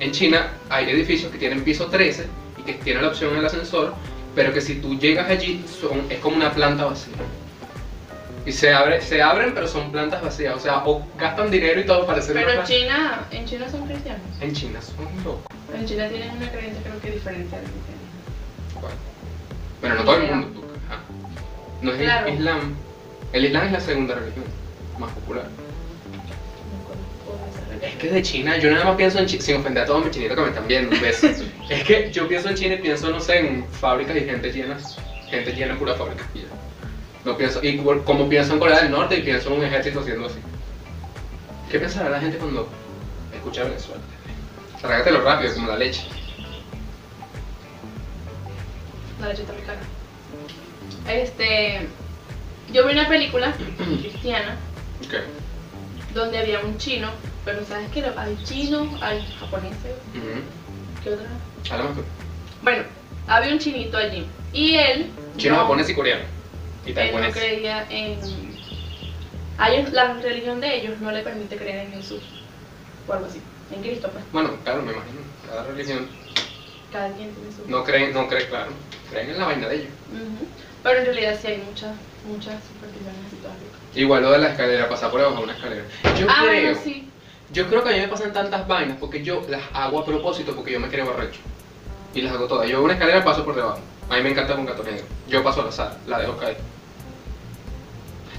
En 0.00 0.10
China 0.12 0.50
hay 0.68 0.90
edificios 0.90 1.30
que 1.30 1.38
tienen 1.38 1.62
piso 1.62 1.86
13 1.86 2.26
y 2.58 2.62
que 2.62 2.74
tienen 2.74 3.02
la 3.02 3.08
opción 3.08 3.32
en 3.32 3.38
el 3.38 3.46
ascensor, 3.46 3.94
pero 4.34 4.52
que 4.52 4.60
si 4.60 4.76
tú 4.76 4.98
llegas 4.98 5.30
allí 5.30 5.64
son- 5.80 6.06
es 6.10 6.18
como 6.18 6.36
una 6.36 6.52
planta 6.52 6.84
vacía. 6.84 7.14
Y 8.46 8.52
se, 8.52 8.72
abre, 8.74 9.00
se 9.00 9.22
abren, 9.22 9.54
pero 9.54 9.66
son 9.66 9.90
plantas 9.90 10.20
vacías, 10.20 10.54
o 10.54 10.60
sea, 10.60 10.82
o 10.84 11.06
gastan 11.18 11.50
dinero 11.50 11.80
y 11.80 11.86
todo 11.86 12.04
para 12.06 12.18
hacer 12.18 12.32
una 12.36 12.44
Pero 12.44 12.52
planta. 12.62 12.70
China, 12.74 13.24
en 13.30 13.46
China 13.46 13.68
son 13.70 13.86
cristianos. 13.86 14.20
En 14.40 14.52
China 14.52 14.80
son 14.82 15.06
locos. 15.24 15.40
En 15.74 15.86
China 15.86 16.08
tienen 16.08 16.30
una 16.36 16.50
creencia 16.50 16.82
creo 16.82 17.00
que 17.00 17.10
diferente 17.12 17.56
al 17.56 17.62
cristianismo. 17.62 18.80
¿Cuál? 18.80 18.92
Bueno, 19.80 19.94
no 19.96 20.04
todo 20.04 20.16
el 20.16 20.22
mundo. 20.30 20.46
tú-. 20.60 20.64
No 21.86 21.92
es 21.92 22.00
el. 22.00 22.34
Islam. 22.34 22.74
El 23.32 23.44
Islam 23.46 23.66
es 23.66 23.72
la 23.72 23.80
segunda 23.80 24.14
religión 24.14 24.44
más 24.98 25.10
popular. 25.12 25.46
Que 28.08 28.14
de 28.14 28.22
China, 28.22 28.56
yo 28.58 28.70
nada 28.70 28.84
más 28.84 28.96
pienso 28.96 29.18
en 29.18 29.26
China, 29.26 29.42
sin 29.42 29.56
ofender 29.56 29.82
a 29.82 29.86
todos 29.86 30.04
mis 30.04 30.12
chinitos 30.12 30.36
que 30.36 30.42
me 30.42 30.48
están 30.48 30.66
viendo, 30.66 30.94
un 30.94 31.00
beso. 31.02 31.26
es 31.70 31.84
que 31.84 32.10
yo 32.12 32.28
pienso 32.28 32.48
en 32.48 32.54
China 32.56 32.74
y 32.74 32.78
pienso, 32.78 33.10
no 33.10 33.20
sé, 33.20 33.38
en 33.38 33.66
fábricas 33.68 34.16
y 34.16 34.20
gente 34.20 34.52
llena, 34.52 34.76
gente 35.28 35.52
llena 35.52 35.72
en 35.72 35.78
pura 35.78 35.94
fábrica. 35.94 36.24
y 36.34 36.40
ya. 36.40 36.46
No 37.24 37.36
pienso, 37.36 37.60
y 37.62 37.78
como 38.04 38.28
pienso 38.28 38.52
en 38.52 38.58
Corea 38.58 38.82
del 38.82 38.90
Norte 38.90 39.16
y 39.16 39.22
pienso 39.22 39.48
en 39.50 39.58
un 39.60 39.64
ejército 39.64 40.00
haciendo 40.00 40.26
así. 40.26 40.38
¿Qué 41.70 41.78
pensará 41.78 42.10
la 42.10 42.20
gente 42.20 42.36
cuando 42.36 42.68
escucha 43.34 43.64
Venezuela? 43.64 44.02
Trágatelo 44.82 45.22
rápido, 45.22 45.54
como 45.54 45.68
la 45.68 45.76
leche. 45.78 46.02
La 49.20 49.28
leche 49.28 49.42
está 49.42 49.54
muy 49.54 49.62
cara. 49.62 49.80
Este. 51.08 51.88
Yo 52.72 52.86
vi 52.86 52.92
una 52.92 53.08
película 53.08 53.54
cristiana 54.02 54.56
Ok. 55.06 55.14
donde 56.14 56.38
había 56.38 56.60
un 56.60 56.76
chino, 56.78 57.08
pero 57.44 57.64
sabes 57.64 57.90
que 57.90 58.04
hay 58.04 58.38
chinos, 58.44 58.88
hay 59.00 59.22
japoneses. 59.38 59.94
¿qué 61.02 61.10
otra? 61.10 61.26
Tú. 61.94 62.02
Bueno, 62.62 62.84
había 63.26 63.52
un 63.52 63.58
chinito 63.58 63.96
allí 63.96 64.26
y 64.52 64.76
él. 64.76 65.10
Chino, 65.36 65.54
no- 65.54 65.62
japonés 65.62 65.90
y 65.90 65.94
coreano. 65.94 66.24
Y 66.86 66.98
Él 66.98 67.12
no 67.12 67.30
creía 67.30 67.86
en. 67.90 68.18
A 69.56 69.70
ellos, 69.70 69.92
la 69.92 70.14
religión 70.14 70.60
de 70.60 70.76
ellos 70.76 71.00
no 71.00 71.10
le 71.12 71.22
permite 71.22 71.56
creer 71.56 71.86
en 71.86 71.92
Jesús 71.92 72.20
o 73.06 73.12
algo 73.12 73.26
así. 73.26 73.40
En 73.74 73.82
Cristo, 73.82 74.10
pues. 74.12 74.24
Bueno, 74.32 74.50
claro, 74.62 74.82
me 74.82 74.92
imagino. 74.92 75.20
Cada 75.48 75.64
religión 75.64 76.08
Cada 76.92 77.10
quien 77.14 77.32
tiene 77.32 77.52
su. 77.52 77.70
no 77.70 77.84
cree, 77.84 78.12
no 78.12 78.28
cree, 78.28 78.46
claro. 78.46 78.72
Creen 79.10 79.30
en 79.30 79.38
la 79.38 79.46
vaina 79.46 79.68
de 79.68 79.76
ellos. 79.76 79.90
Pero 80.82 80.98
en 80.98 81.04
realidad 81.06 81.38
sí 81.40 81.46
hay 81.48 81.58
muchas, 81.58 81.92
muchas 82.26 82.62
supersticiones 82.64 83.32
y. 83.94 84.00
Igual 84.00 84.22
lo 84.22 84.32
de 84.32 84.38
la 84.38 84.50
escalera, 84.50 84.88
pasar 84.88 85.10
por 85.10 85.20
debajo 85.20 85.38
de 85.38 85.44
una 85.44 85.54
escalera. 85.54 85.84
Yo 86.18 86.26
ah, 86.28 86.42
creo, 86.42 86.62
bueno, 86.62 86.80
sí. 86.82 87.13
Yo 87.52 87.68
creo 87.68 87.82
que 87.84 87.90
a 87.90 87.92
mí 87.92 88.00
me 88.00 88.08
pasan 88.08 88.32
tantas 88.32 88.66
vainas 88.66 88.96
porque 88.98 89.22
yo 89.22 89.42
las 89.48 89.62
hago 89.72 90.00
a 90.00 90.04
propósito 90.04 90.54
porque 90.54 90.72
yo 90.72 90.80
me 90.80 90.88
creo 90.88 91.10
arrecho. 91.12 91.40
Y 92.14 92.22
las 92.22 92.32
hago 92.34 92.46
todas. 92.46 92.68
Yo 92.68 92.82
una 92.82 92.94
escalera 92.94 93.24
paso 93.24 93.44
por 93.44 93.54
debajo. 93.54 93.78
A 94.10 94.16
mí 94.16 94.22
me 94.22 94.30
encanta 94.30 94.54
un 94.54 94.66
gato 94.66 94.82
negro. 94.82 95.04
Yo 95.28 95.42
paso 95.42 95.62
al 95.62 95.68
azar, 95.68 95.96
la 96.06 96.18
dejo 96.20 96.36
caer. 96.36 96.56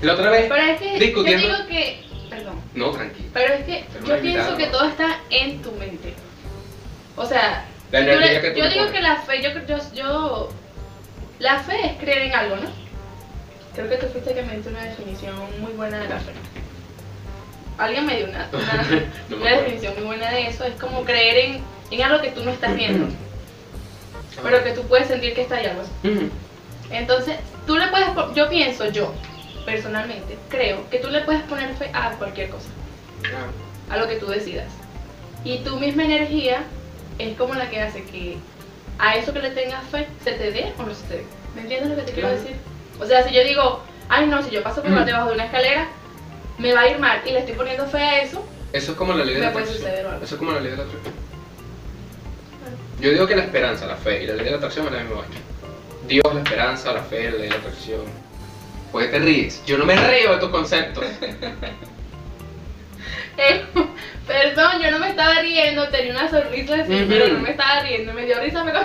La 0.01 0.13
otra 0.13 0.29
vez, 0.29 0.45
Pero 0.49 0.55
es 0.61 0.79
que 0.81 0.99
discutiendo- 0.99 1.47
yo 1.47 1.55
digo 1.55 1.67
que. 1.69 2.05
Perdón. 2.29 2.59
no, 2.73 2.91
tranquilo. 2.91 3.29
Pero 3.33 3.53
es 3.53 3.65
que 3.65 3.85
Pero 3.93 4.05
yo 4.07 4.21
pienso 4.21 4.51
invitada, 4.51 4.57
que 4.57 4.65
¿no? 4.65 4.71
todo 4.71 4.87
está 4.89 5.19
en 5.29 5.61
tu 5.61 5.71
mente. 5.73 6.13
O 7.15 7.25
sea, 7.25 7.65
La 7.91 7.99
si 7.99 8.05
tú 8.05 8.11
energía 8.11 8.33
le- 8.33 8.41
que 8.41 8.51
tú 8.51 8.59
yo 8.59 8.69
digo 8.69 8.85
pones. 8.85 8.91
que 8.93 9.01
la 9.01 9.15
fe, 9.17 9.41
yo, 9.41 9.49
yo, 9.67 9.77
yo. 9.93 10.49
La 11.39 11.59
fe 11.59 11.85
es 11.87 11.97
creer 11.97 12.23
en 12.23 12.33
algo, 12.35 12.55
¿no? 12.57 12.69
Creo 13.75 13.89
que 13.89 13.97
tú 13.97 14.07
fuiste 14.07 14.33
que 14.33 14.41
me 14.41 14.55
diste 14.55 14.69
una 14.69 14.83
definición 14.83 15.35
muy 15.59 15.71
buena 15.73 15.97
de 15.99 16.07
la 16.09 16.19
fe. 16.19 16.31
Alguien 17.77 18.05
me 18.05 18.17
dio 18.17 18.27
una, 18.29 18.49
una, 18.53 19.01
No 19.29 19.37
una 19.37 19.49
definición 19.51 19.93
muy 19.95 20.03
buena 20.03 20.31
de 20.31 20.47
eso. 20.47 20.63
Es 20.63 20.79
como 20.79 21.03
creer 21.03 21.37
en, 21.37 21.63
en 21.91 22.01
algo 22.03 22.21
que 22.21 22.29
tú 22.29 22.43
no 22.43 22.51
estás 22.51 22.75
viendo, 22.75 23.07
pero 24.43 24.63
que 24.63 24.71
tú 24.71 24.83
puedes 24.83 25.07
sentir 25.07 25.33
que 25.33 25.41
está 25.41 25.55
ahí 25.55 25.65
algo 25.65 25.81
así. 25.81 26.07
Ujú. 26.07 26.29
Entonces, 26.91 27.37
tú 27.65 27.77
le 27.77 27.87
puedes, 27.87 28.07
yo 28.35 28.49
pienso, 28.49 28.89
yo, 28.89 29.11
personalmente, 29.65 30.37
creo 30.49 30.87
que 30.89 30.99
tú 30.99 31.09
le 31.09 31.21
puedes 31.21 31.41
poner 31.43 31.73
fe 31.75 31.89
a 31.93 32.11
cualquier 32.11 32.49
cosa, 32.49 32.69
a 33.89 33.97
lo 33.97 34.07
que 34.07 34.15
tú 34.17 34.27
decidas. 34.27 34.71
Y 35.43 35.59
tu 35.59 35.77
misma 35.79 36.03
energía 36.03 36.63
es 37.17 37.35
como 37.37 37.55
la 37.55 37.69
que 37.69 37.81
hace 37.81 38.03
que 38.03 38.37
a 38.97 39.15
eso 39.15 39.33
que 39.33 39.39
le 39.39 39.51
tengas 39.51 39.83
fe 39.89 40.07
se 40.23 40.31
te 40.33 40.51
dé 40.51 40.73
o 40.77 40.83
no 40.83 40.93
se 40.93 41.03
te 41.07 41.13
dé. 41.17 41.25
¿Me 41.55 41.61
entiendes 41.61 41.89
lo 41.89 41.95
que 41.95 42.03
te 42.03 42.11
quiero 42.13 42.29
decir? 42.29 42.55
O 42.99 43.05
sea, 43.05 43.23
si 43.23 43.33
yo 43.33 43.43
digo, 43.43 43.81
ay 44.09 44.27
no, 44.27 44.41
si 44.43 44.51
yo 44.51 44.63
paso 44.63 44.81
por 44.81 44.91
debajo 45.05 45.29
de 45.29 45.35
una 45.35 45.45
escalera, 45.45 45.87
me 46.57 46.73
va 46.73 46.81
a 46.81 46.87
ir 46.89 46.99
mal 46.99 47.21
y 47.25 47.31
le 47.31 47.39
estoy 47.39 47.55
poniendo 47.55 47.85
fe 47.87 47.97
a 47.97 48.21
eso, 48.21 48.45
Eso 48.73 48.91
es 48.91 48.97
como 48.97 49.13
la 49.13 49.23
ley 49.25 49.35
de 49.35 49.39
Me 49.41 49.45
la 49.47 49.51
puede 49.53 49.65
atracción. 49.65 49.89
suceder 49.91 50.07
algo. 50.07 50.23
Eso 50.25 50.35
es 50.35 50.39
como 50.39 50.51
la 50.51 50.59
ley 50.59 50.71
de 50.71 50.77
la 50.77 50.83
atracción. 50.83 51.13
Yo 53.01 53.11
digo 53.11 53.27
que 53.27 53.35
la 53.35 53.43
esperanza, 53.43 53.85
la 53.87 53.95
fe 53.97 54.23
y 54.23 54.27
la 54.27 54.33
ley 54.35 54.45
de 54.45 54.51
la 54.51 54.57
atracción 54.57 54.85
es 54.87 54.91
la 54.93 54.99
misma 54.99 55.15
vaina. 55.21 55.35
Dios, 56.07 56.23
la 56.33 56.39
esperanza, 56.41 56.93
la 56.93 57.01
fe, 57.03 57.23
la 57.31 57.37
ley 57.37 57.41
de 57.43 57.49
la 57.49 57.55
atracción. 57.55 58.01
¿Por 58.91 59.01
qué 59.01 59.07
te 59.09 59.19
ríes? 59.19 59.61
Yo 59.65 59.77
no 59.77 59.85
me 59.85 59.95
río 59.95 60.31
de 60.33 60.37
tus 60.39 60.49
conceptos. 60.49 61.03
Eh, 63.37 63.65
perdón, 64.25 64.81
yo 64.81 64.91
no 64.91 64.99
me 64.99 65.09
estaba 65.09 65.41
riendo, 65.41 65.89
tenía 65.89 66.11
una 66.13 66.29
sonrisa 66.29 66.75
así, 66.75 66.93
Ujú. 66.93 67.05
pero 67.09 67.27
no 67.33 67.39
me 67.39 67.51
estaba 67.51 67.81
riendo, 67.81 68.13
me 68.13 68.25
dio 68.25 68.39
risa, 68.39 68.63
pero... 68.63 68.79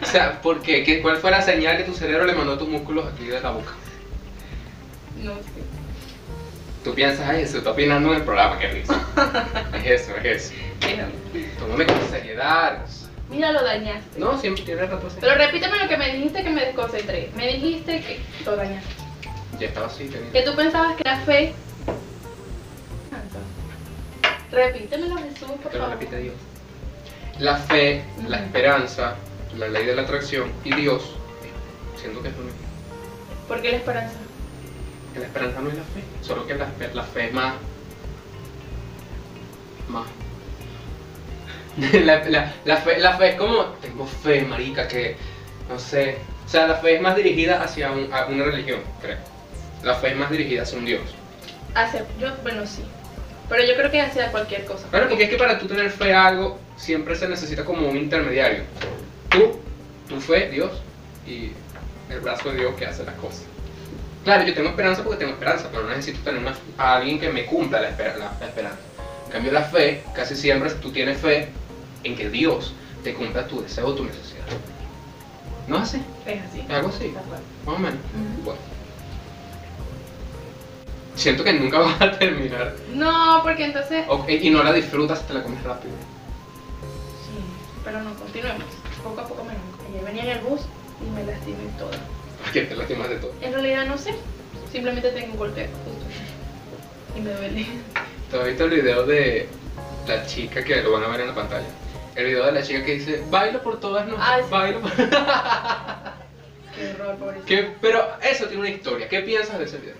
O 0.00 0.06
sea, 0.06 0.40
¿por 0.40 0.62
qué? 0.62 0.82
¿Qué- 0.84 1.02
¿Cuál 1.02 1.18
fue 1.18 1.30
la 1.30 1.42
señal 1.42 1.76
que 1.76 1.82
tu 1.84 1.92
cerebro 1.92 2.24
le 2.24 2.32
mandó 2.32 2.54
a 2.54 2.58
tus 2.58 2.66
músculos 2.68 3.04
aquí 3.12 3.24
de 3.26 3.38
la 3.40 3.50
boca? 3.50 3.72
No 5.22 5.34
sé. 5.34 5.59
Tú 6.84 6.94
piensas, 6.94 7.28
ay, 7.28 7.46
se 7.46 7.58
está 7.58 7.72
opinando 7.72 8.10
en 8.10 8.16
el 8.20 8.22
programa, 8.24 8.58
qué 8.58 8.68
risa. 8.68 8.98
Es 9.84 10.02
eso, 10.02 10.16
es 10.16 10.52
eso. 10.52 10.54
Tómame 11.58 11.86
con 11.86 12.00
seriedad. 12.10 12.78
Mira, 13.28 13.52
lo 13.52 13.62
dañaste. 13.62 14.18
No, 14.18 14.38
siempre 14.40 14.64
tienes 14.64 14.90
razón. 14.90 15.10
Pero 15.20 15.34
repíteme 15.34 15.78
lo 15.78 15.88
que 15.88 15.96
me 15.96 16.12
dijiste 16.14 16.42
que 16.42 16.50
me 16.50 16.64
desconcentré. 16.64 17.30
Me 17.36 17.46
dijiste 17.48 18.00
que 18.00 18.20
lo 18.44 18.56
dañaste. 18.56 18.88
Ya 19.58 19.66
estaba 19.66 19.86
así, 19.86 20.08
tenía. 20.08 20.32
Que 20.32 20.42
tú 20.42 20.54
pensabas 20.56 20.96
que 20.96 21.02
era 21.02 21.18
fe. 21.20 21.52
Repítemelo, 24.50 25.16
Jesús, 25.16 25.50
por 25.62 25.70
Te 25.70 25.78
lo 25.78 25.84
favor. 25.84 25.98
repite 25.98 26.16
Dios. 26.18 26.34
La 27.38 27.56
fe, 27.56 28.02
la 28.26 28.38
esperanza, 28.38 29.14
la 29.56 29.68
ley 29.68 29.84
de 29.86 29.94
la 29.94 30.02
atracción 30.02 30.50
y 30.64 30.74
Dios, 30.74 31.14
siento 32.00 32.20
que 32.22 32.28
es 32.28 32.36
lo 32.36 32.42
mismo. 32.42 32.58
¿Por 33.48 33.62
qué 33.62 33.70
la 33.70 33.76
esperanza? 33.76 34.16
Que 35.12 35.20
la 35.20 35.26
esperanza 35.26 35.60
no 35.60 35.68
es 35.70 35.76
la 35.76 35.82
fe, 35.82 36.02
solo 36.22 36.46
que 36.46 36.54
la, 36.54 36.66
fe- 36.66 36.90
la 36.94 37.02
fe 37.02 37.26
es 37.26 37.32
más. 37.32 37.54
más. 39.88 40.06
la, 42.04 42.24
la- 42.28 42.54
la 42.64 42.76
fe, 42.78 42.98
la 42.98 43.16
fe 43.16 43.28
es 43.30 43.34
como. 43.36 43.64
Tengo 43.80 44.06
fe, 44.06 44.42
marica, 44.42 44.86
que. 44.88 45.16
no 45.68 45.78
sé. 45.78 46.18
O 46.46 46.48
sea, 46.48 46.66
la 46.66 46.76
fe 46.76 46.96
es 46.96 47.00
más 47.00 47.16
dirigida 47.16 47.62
hacia 47.62 47.90
un- 47.92 48.12
a 48.12 48.26
una 48.26 48.44
religión, 48.44 48.80
creo. 49.00 49.16
La 49.82 49.94
fe 49.94 50.08
es 50.10 50.16
más 50.16 50.30
dirigida 50.30 50.62
hacia 50.62 50.78
un 50.78 50.84
Dios. 50.84 51.02
Hacia, 51.74 52.04
yo, 52.18 52.28
bueno, 52.42 52.66
sí. 52.66 52.82
Pero 53.48 53.64
yo 53.64 53.74
creo 53.76 53.90
que 53.90 54.00
hacia 54.00 54.30
cualquier 54.30 54.64
cosa. 54.64 54.86
Claro, 54.90 55.08
porque 55.08 55.24
es 55.24 55.30
que 55.30 55.36
para 55.36 55.58
tú 55.58 55.66
tener 55.66 55.90
fe 55.90 56.12
a 56.12 56.26
algo, 56.26 56.58
siempre 56.76 57.14
se 57.16 57.28
necesita 57.28 57.64
como 57.64 57.88
un 57.88 57.96
intermediario. 57.96 58.62
Tú, 59.28 59.58
tu 60.08 60.20
fe, 60.20 60.48
Dios, 60.50 60.70
y 61.26 61.52
el 62.10 62.20
brazo 62.20 62.50
de 62.50 62.58
Dios 62.58 62.74
que 62.76 62.86
hace 62.86 63.04
las 63.04 63.14
cosas. 63.16 63.42
Claro, 64.24 64.44
yo 64.44 64.54
tengo 64.54 64.68
esperanza 64.68 65.02
porque 65.02 65.18
tengo 65.18 65.32
esperanza, 65.32 65.68
pero 65.70 65.84
no 65.84 65.88
necesito 65.90 66.20
tener 66.20 66.40
una- 66.40 66.54
a 66.78 66.96
alguien 66.96 67.18
que 67.18 67.30
me 67.30 67.46
cumpla 67.46 67.80
la, 67.80 67.90
esper- 67.96 68.16
la- 68.16 68.32
la 68.38 68.46
esperanza. 68.46 68.78
En 69.26 69.32
cambio, 69.32 69.52
la 69.52 69.62
fe, 69.62 70.02
casi 70.14 70.34
siempre 70.36 70.70
tú 70.72 70.90
tienes 70.92 71.18
fe 71.18 71.48
en 72.04 72.16
que 72.16 72.28
Dios 72.28 72.72
te 73.02 73.14
cumpla 73.14 73.46
tu 73.46 73.62
deseo 73.62 73.86
o 73.86 73.94
tu 73.94 74.04
necesidad. 74.04 74.44
¿No 75.68 75.76
es 75.76 75.82
así? 75.84 76.02
Es 76.26 76.42
así. 76.42 76.60
¿Es 76.60 76.70
algo 76.70 76.88
así? 76.88 77.14
Más 77.64 77.76
o 77.76 77.78
menos. 77.78 77.94
Ujú. 77.98 78.42
Bueno. 78.44 78.60
Siento 81.14 81.44
que 81.44 81.52
nunca 81.52 81.78
vas 81.80 82.00
a 82.00 82.10
terminar. 82.18 82.74
No, 82.94 83.40
porque 83.42 83.64
entonces. 83.64 84.04
O- 84.08 84.26
y 84.28 84.50
no 84.50 84.62
la 84.62 84.72
disfrutas, 84.72 85.26
te 85.26 85.34
la 85.34 85.42
comes 85.42 85.62
rápido. 85.62 85.94
Sí, 87.24 87.42
pero 87.84 88.00
no, 88.02 88.14
continuemos. 88.14 88.64
Poco 89.02 89.20
a 89.20 89.26
poco 89.26 89.44
me 89.44 89.52
Ayer 89.90 90.04
venía 90.04 90.22
en 90.24 90.38
el 90.38 90.44
bus 90.44 90.60
y 91.06 91.10
me 91.10 91.24
lastimé 91.24 91.64
toda. 91.78 91.96
Porque 92.44 92.62
te 92.62 92.74
lastimas 92.76 93.08
de 93.08 93.16
todo. 93.16 93.32
En 93.40 93.52
realidad 93.52 93.86
no 93.86 93.96
sé. 93.98 94.14
Simplemente 94.72 95.10
tengo 95.10 95.32
un 95.32 95.38
golpe 95.38 95.68
justo. 95.84 96.04
Y 97.16 97.20
me 97.20 97.32
duele. 97.32 97.66
¿Te 98.30 98.38
has 98.38 98.46
visto 98.46 98.64
el 98.64 98.70
video 98.70 99.04
de 99.06 99.48
la 100.06 100.24
chica 100.26 100.62
que 100.64 100.76
lo 100.82 100.92
van 100.92 101.04
a 101.04 101.08
ver 101.08 101.20
en 101.22 101.26
la 101.28 101.34
pantalla? 101.34 101.66
El 102.14 102.26
video 102.26 102.46
de 102.46 102.52
la 102.52 102.62
chica 102.62 102.84
que 102.84 102.94
dice, 102.94 103.22
bailo 103.30 103.62
por 103.62 103.80
todas 103.80 104.06
noches, 104.06 104.24
Ah, 104.26 104.38
sí. 104.42 104.46
bailo 104.50 104.80
por... 104.80 104.90
Qué 106.74 106.90
horror, 106.94 107.16
pobrecito. 107.16 107.46
¿Qué? 107.46 107.68
Pero 107.80 108.08
eso 108.22 108.46
tiene 108.46 108.60
una 108.62 108.70
historia. 108.70 109.08
¿Qué 109.08 109.20
piensas 109.20 109.58
de 109.58 109.64
ese 109.64 109.78
video? 109.78 109.94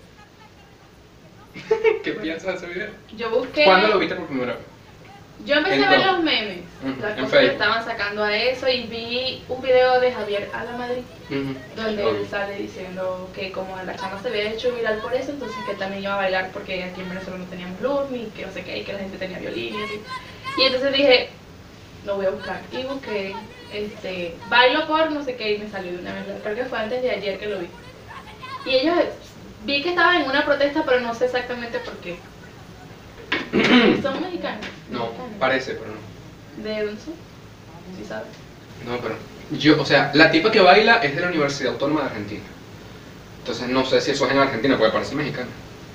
¿Qué 2.03 2.11
piensas 2.13 2.61
de 2.61 2.67
ese 2.67 2.67
video? 2.67 2.89
Yo 3.17 3.29
busqué. 3.29 3.65
¿Cuándo 3.65 3.87
lo 3.89 3.99
viste 3.99 4.15
por 4.15 4.27
primera 4.27 4.53
vez? 4.53 4.61
Yo 5.45 5.55
empecé 5.55 5.75
En 5.77 5.83
a 5.83 5.89
ver 5.89 5.99
todo. 6.01 6.11
los 6.15 6.23
memes, 6.23 6.65
Ujú, 6.81 7.01
las 7.01 7.17
en 7.17 7.23
cosas 7.23 7.39
que 7.39 7.45
estaban 7.47 7.83
sacando 7.83 8.23
a 8.23 8.35
eso 8.35 8.67
y 8.69 8.83
vi 8.83 9.43
un 9.49 9.61
video 9.61 9.99
de 9.99 10.11
Javier 10.11 10.49
a 10.53 10.63
la 10.65 10.71
Madrid 10.73 11.03
donde 11.75 12.03
él 12.09 12.27
sale 12.27 12.55
diciendo 12.57 13.31
que 13.33 13.51
como 13.51 13.75
la 13.81 13.95
chama 13.95 14.21
se 14.21 14.27
había 14.27 14.51
hecho 14.51 14.73
viral 14.75 14.99
por 14.99 15.13
eso, 15.15 15.31
entonces 15.31 15.63
que 15.63 15.73
también 15.75 16.03
iba 16.03 16.13
a 16.13 16.17
bailar 16.17 16.51
porque 16.51 16.83
aquí 16.83 17.01
en 17.01 17.09
Venezuela 17.09 17.39
no 17.39 17.47
teníamos 17.47 17.79
luz 17.81 18.11
ni 18.11 18.31
que 18.31 18.45
no 18.45 18.51
sé 18.51 18.63
qué 18.65 18.79
y 18.79 18.83
que 18.83 18.93
la 18.93 18.99
gente 18.99 19.17
tenía 19.17 19.39
violín 19.39 19.75
y 19.75 19.83
así. 19.83 20.03
Y 20.55 20.63
entonces 20.63 20.91
dije, 20.91 21.29
lo 22.03 22.15
voy 22.17 22.25
a 22.27 22.31
buscar 22.31 22.67
y 22.71 22.83
busqué 22.85 23.47
este 23.69 24.41
bailo 24.45 24.87
por 24.87 25.11
no 25.11 25.23
sé 25.23 25.37
qué 25.37 25.53
y 25.55 25.59
me 25.59 25.69
salió 25.69 25.93
de 25.93 25.99
una 25.99 26.13
vez, 26.13 26.41
creo 26.43 26.55
que 26.55 26.65
fue 26.65 26.79
antes 26.79 27.01
de 27.01 27.11
ayer 27.11 27.39
que 27.39 27.47
lo 27.47 27.59
vi. 27.59 27.71
Y 28.63 28.75
ellos 28.75 28.95
vi 29.59 29.81
que 29.83 29.89
estaban 29.89 30.21
en 30.21 30.29
una 30.29 30.45
protesta 30.45 30.83
pero 30.85 30.99
no 31.01 31.13
sé 31.13 31.25
exactamente 31.25 31.79
por 31.79 31.99
qué. 31.99 32.30
Son 34.01 34.21
mexicanos. 34.21 34.65
No, 34.89 35.05
mexicanos. 35.05 35.31
parece, 35.39 35.73
pero 35.73 35.91
no. 35.91 36.63
¿De 36.63 36.85
dónde 36.85 37.01
son? 37.01 37.13
¿Sí 37.97 38.05
sabes? 38.07 38.27
No, 38.87 38.97
pero 38.97 39.15
yo, 39.51 39.81
o 39.81 39.85
sea, 39.85 40.11
la 40.13 40.31
tipa 40.31 40.51
que 40.51 40.59
baila 40.59 40.97
es 40.97 41.15
de 41.15 41.21
la 41.21 41.27
Universidad 41.27 41.73
Autónoma 41.73 42.01
de 42.01 42.07
Argentina. 42.07 42.43
Entonces 43.39 43.69
no 43.69 43.85
sé 43.85 44.01
si 44.01 44.11
eso 44.11 44.25
es 44.25 44.31
en 44.31 44.37
Argentina, 44.37 44.77
puede 44.77 44.91
parecer 44.91 45.15
mexicana. 45.15 45.49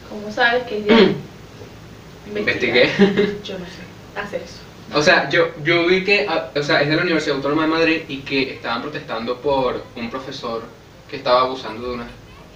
¿Cómo 0.09 0.31
sabes 0.31 0.65
que 0.65 0.79
es 0.79 0.87
de 0.87 0.95
ahí? 0.95 1.17
Investigué. 2.37 2.91
Yo 3.45 3.59
no 3.59 3.65
sé 3.67 3.87
hacer 4.21 4.43
eso. 4.43 4.67
O 4.95 5.03
sea, 5.03 5.29
yo, 5.29 5.49
yo 5.65 5.87
vi 5.87 6.05
que, 6.05 6.27
ah, 6.29 6.51
o 6.55 6.63
sea, 6.63 6.81
es 6.81 6.89
de 6.89 6.95
la 6.95 7.03
Universidad 7.03 7.37
Autónoma 7.37 7.63
de 7.63 7.69
Madrid 7.69 8.03
y 8.09 8.19
que 8.19 8.55
estaban 8.55 8.83
protestando 8.83 9.37
por 9.39 9.83
un 9.97 10.09
profesor 10.11 10.63
que 11.11 11.17
estaba 11.17 11.41
abusando 11.43 11.89
de 11.89 11.95
una 11.95 12.07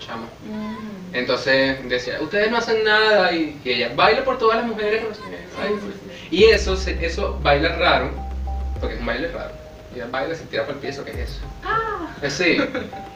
chama. 0.00 0.26
Mm. 0.44 1.14
Entonces 1.14 1.88
decía, 1.88 2.18
ustedes 2.20 2.50
no 2.50 2.56
hacen 2.58 2.82
nada 2.84 3.32
y, 3.32 3.60
y 3.64 3.70
ella, 3.70 3.92
baila 3.94 4.24
por 4.24 4.38
todas 4.38 4.56
las 4.58 4.66
mujeres. 4.66 5.02
no 5.08 5.14
sé 5.14 5.20
ay. 5.62 5.72
Y 6.30 6.44
eso, 6.44 6.76
se- 6.76 7.04
eso 7.04 7.38
baila 7.42 7.76
raro, 7.76 8.10
porque 8.80 8.94
es 8.96 9.00
un 9.00 9.06
baile 9.06 9.28
raro. 9.28 9.52
Y 9.94 9.96
ella 9.98 10.08
baila 10.10 10.34
se 10.34 10.44
tira 10.44 10.64
por 10.66 10.74
el 10.74 10.80
piso, 10.80 11.04
¿qué 11.04 11.10
es 11.12 11.30
eso? 11.30 11.40
Ah, 11.64 12.08
Sí. 12.28 12.56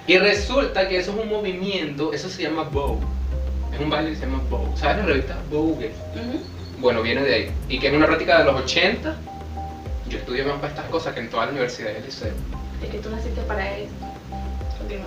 Y 0.07 0.19
resulta 0.19 0.89
que 0.89 0.99
eso 0.99 1.13
es 1.13 1.19
un 1.19 1.29
movimiento, 1.29 2.13
eso 2.13 2.29
se 2.29 2.43
llama 2.43 2.63
Vogue. 2.65 3.05
Es 3.73 3.81
un 3.81 3.91
baile 3.91 4.11
que 4.11 4.17
se 4.17 4.27
llama 4.27 4.43
Vogue. 4.51 4.77
¿Sabes 4.77 4.99
la 4.99 5.07
revista 5.07 5.39
Vogue? 5.51 5.91
ujú. 6.15 6.41
Bueno, 6.79 7.03
viene 7.03 7.23
de 7.23 7.35
ahí. 7.35 7.51
Y 7.69 7.79
que 7.79 7.87
es 7.89 7.95
una 7.95 8.07
práctica 8.07 8.39
de 8.39 8.45
los 8.45 8.61
80. 8.63 9.17
Yo 10.09 10.19
estudio 10.19 10.45
más 10.47 10.57
para 10.57 10.69
estas 10.69 10.85
cosas 10.91 11.15
que 11.15 11.21
en 11.21 11.31
toda 11.31 11.47
la 11.47 11.53
universidad 11.53 11.91
y 11.93 11.97
el 11.97 12.05
liceo. 12.05 12.33
es 12.83 12.89
que 12.91 12.99
tú 12.99 13.09
naciste 13.11 13.41
para 13.43 13.77
eso. 13.79 13.91
Continúa. 14.79 15.07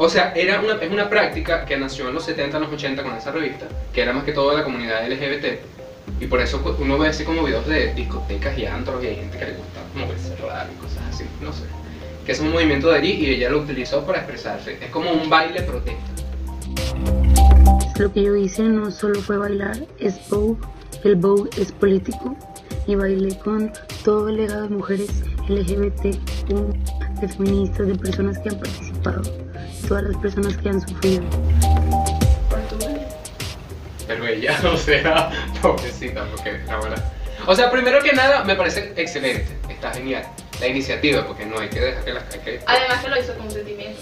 O 0.00 0.08
sea, 0.08 0.32
era 0.34 0.60
una, 0.60 0.74
es 0.74 0.90
una 0.90 1.10
práctica 1.10 1.64
que 1.64 1.76
nació 1.76 2.08
en 2.08 2.14
los 2.14 2.24
70, 2.24 2.56
en 2.56 2.62
los 2.62 2.72
80 2.72 3.02
con 3.02 3.16
esa 3.16 3.32
revista, 3.32 3.66
que 3.92 4.00
era 4.00 4.12
más 4.12 4.22
que 4.22 4.32
todo 4.32 4.56
la 4.56 4.62
comunidad 4.62 5.04
LGBT. 5.10 5.58
Y 6.20 6.26
por 6.26 6.40
eso 6.40 6.62
uno 6.78 6.98
ve 6.98 7.08
así 7.08 7.24
como 7.24 7.42
videos 7.42 7.66
de 7.66 7.92
discotecas 7.94 8.56
y 8.56 8.64
antros 8.64 9.02
y 9.02 9.08
hay 9.08 9.16
gente 9.16 9.38
que 9.38 9.44
le 9.46 9.52
gusta 9.54 9.80
moverse 9.96 10.36
raro 10.36 10.70
y 10.72 10.80
cosas 10.80 11.02
así, 11.08 11.24
no 11.42 11.52
sé. 11.52 11.64
Que 12.24 12.32
es 12.32 12.40
un 12.40 12.52
movimiento 12.52 12.88
de 12.90 12.98
allí 12.98 13.10
y 13.10 13.30
ella 13.30 13.50
lo 13.50 13.58
utilizó 13.58 14.06
para 14.06 14.18
expresarse. 14.18 14.78
Es 14.80 14.90
como 14.90 15.10
un 15.10 15.28
baile 15.28 15.62
protesta. 15.62 16.18
Lo 17.98 18.12
que 18.12 18.22
yo 18.22 18.36
hice 18.36 18.62
no 18.62 18.92
solo 18.92 19.20
fue 19.20 19.36
bailar, 19.36 19.78
es 19.98 20.14
Vogue. 20.28 20.60
El 21.02 21.16
Vogue 21.16 21.50
es 21.56 21.72
político 21.72 22.36
y 22.86 22.94
bailé 22.94 23.36
con 23.38 23.72
todo 24.04 24.28
el 24.28 24.36
legado 24.36 24.62
de 24.62 24.68
mujeres 24.68 25.22
LGBT, 25.48 26.16
de 27.20 27.28
feministas, 27.28 27.86
de 27.86 27.94
personas 27.96 28.38
que 28.38 28.48
han 28.48 28.58
participado, 28.58 29.22
todas 29.86 30.04
las 30.04 30.16
personas 30.16 30.56
que 30.58 30.68
han 30.68 30.80
sufrido. 30.86 31.22
Por 32.50 32.60
tu 32.68 32.76
vida. 32.76 33.08
Pero 34.06 34.26
ella, 34.26 34.58
o 34.72 34.76
sea, 34.76 35.30
pobrecita, 35.62 36.24
porque 36.34 36.58
la 36.66 36.76
verdad. 36.78 37.12
O 37.46 37.54
sea, 37.54 37.70
primero 37.70 38.02
que 38.02 38.12
nada, 38.12 38.44
me 38.44 38.54
parece 38.56 38.92
excelente, 38.96 39.46
está 39.68 39.92
genial. 39.92 40.24
La 40.60 40.66
iniciativa, 40.66 41.24
porque 41.26 41.46
no 41.46 41.58
hay 41.60 41.68
que 41.68 41.80
dejar 41.80 42.04
que 42.04 42.12
las. 42.14 42.24
Que, 42.24 42.60
Además 42.66 43.02
que 43.04 43.08
lo 43.08 43.20
hizo 43.20 43.34
con 43.36 43.50
sentimiento. 43.50 44.00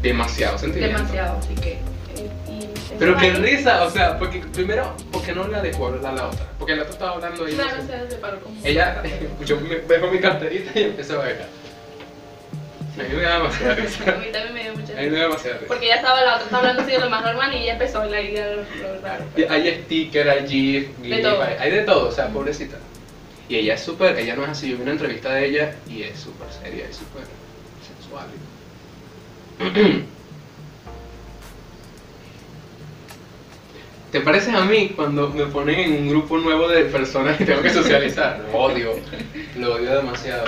demasiado 0.00 0.56
sentimiento. 0.58 0.96
Demasiado, 0.98 1.38
así 1.38 1.54
que. 1.56 1.72
eh, 1.72 2.30
y 2.48 2.68
Pero 2.98 3.16
qué 3.18 3.32
risa, 3.32 3.84
o 3.84 3.90
sea, 3.90 4.18
porque 4.18 4.40
primero, 4.52 4.94
¿por 5.12 5.22
qué 5.22 5.32
no 5.34 5.46
la 5.46 5.60
dejó 5.60 5.88
hablar 5.88 6.14
la 6.14 6.26
otra? 6.28 6.46
Porque 6.58 6.74
la 6.74 6.82
otra 6.82 6.92
estaba 6.94 7.10
hablando 7.12 7.44
ahí. 7.44 7.52
Claro, 7.54 7.76
no 7.76 7.82
sé. 7.86 7.98
se 8.04 8.10
separó 8.12 8.40
como. 8.40 8.56
Ella, 8.64 9.02
yo 9.44 9.60
me 9.60 9.76
dejo 9.76 10.06
mi 10.10 10.18
carterita 10.20 10.78
y 10.78 10.84
empecé 10.84 11.12
a 11.12 11.16
bailar. 11.18 11.48
A 12.98 13.02
mí 13.02 13.14
me 13.14 13.22
da 13.22 13.38
demasiada 13.38 13.72
A 13.74 13.76
risa. 13.76 14.04
mí 14.16 14.26
también 14.32 14.54
me 14.54 14.62
dio 14.62 14.74
mucha 14.74 14.92
A 14.92 14.96
mí 15.02 15.10
me 15.10 15.16
da 15.16 15.22
demasiada 15.24 15.56
risa. 15.58 15.68
Porque 15.68 15.86
ella 15.86 15.96
estaba, 15.96 16.20
la 16.22 16.34
otra 16.34 16.44
estaba 16.44 16.58
hablando 16.58 16.82
así 16.82 16.92
de 16.92 16.98
lo 16.98 17.10
más 17.10 17.24
normal 17.24 17.54
y 17.54 17.58
ella 17.62 17.72
empezó 17.74 17.98
a 17.98 18.00
bailar 18.00 18.24
y 18.24 18.32
ya 18.32 18.46
lo, 18.46 19.00
raro. 19.00 19.24
Y 19.36 19.42
Hay 19.44 19.82
sticker, 19.84 20.28
hay 20.28 20.48
GIF, 20.48 20.88
De 20.98 21.16
GIF, 21.16 21.26
hay, 21.26 21.56
hay 21.58 21.70
de 21.70 21.82
todo, 21.82 22.08
o 22.08 22.12
sea, 22.12 22.28
pobrecita. 22.28 22.78
Y 23.48 23.56
ella 23.56 23.74
es 23.74 23.80
súper, 23.82 24.18
ella 24.18 24.36
no 24.36 24.44
es 24.44 24.50
así, 24.50 24.70
yo 24.70 24.76
vi 24.76 24.82
una 24.82 24.92
entrevista 24.92 25.32
de 25.32 25.46
ella 25.46 25.74
y 25.88 26.02
es 26.02 26.18
súper 26.18 26.48
seria, 26.62 26.86
es 26.86 26.96
súper 26.96 27.24
sensual. 27.86 28.26
¿Te 34.12 34.20
pareces 34.22 34.54
a 34.54 34.64
mí 34.64 34.92
cuando 34.96 35.28
me 35.28 35.44
ponen 35.46 35.78
en 35.80 35.92
un 35.92 36.08
grupo 36.08 36.38
nuevo 36.38 36.66
de 36.68 36.84
personas 36.84 37.38
y 37.40 37.44
tengo 37.44 37.60
que 37.60 37.68
socializar? 37.70 38.40
Lo 38.50 38.58
odio, 38.58 38.94
lo 39.56 39.74
odio 39.74 39.96
demasiado. 39.96 40.46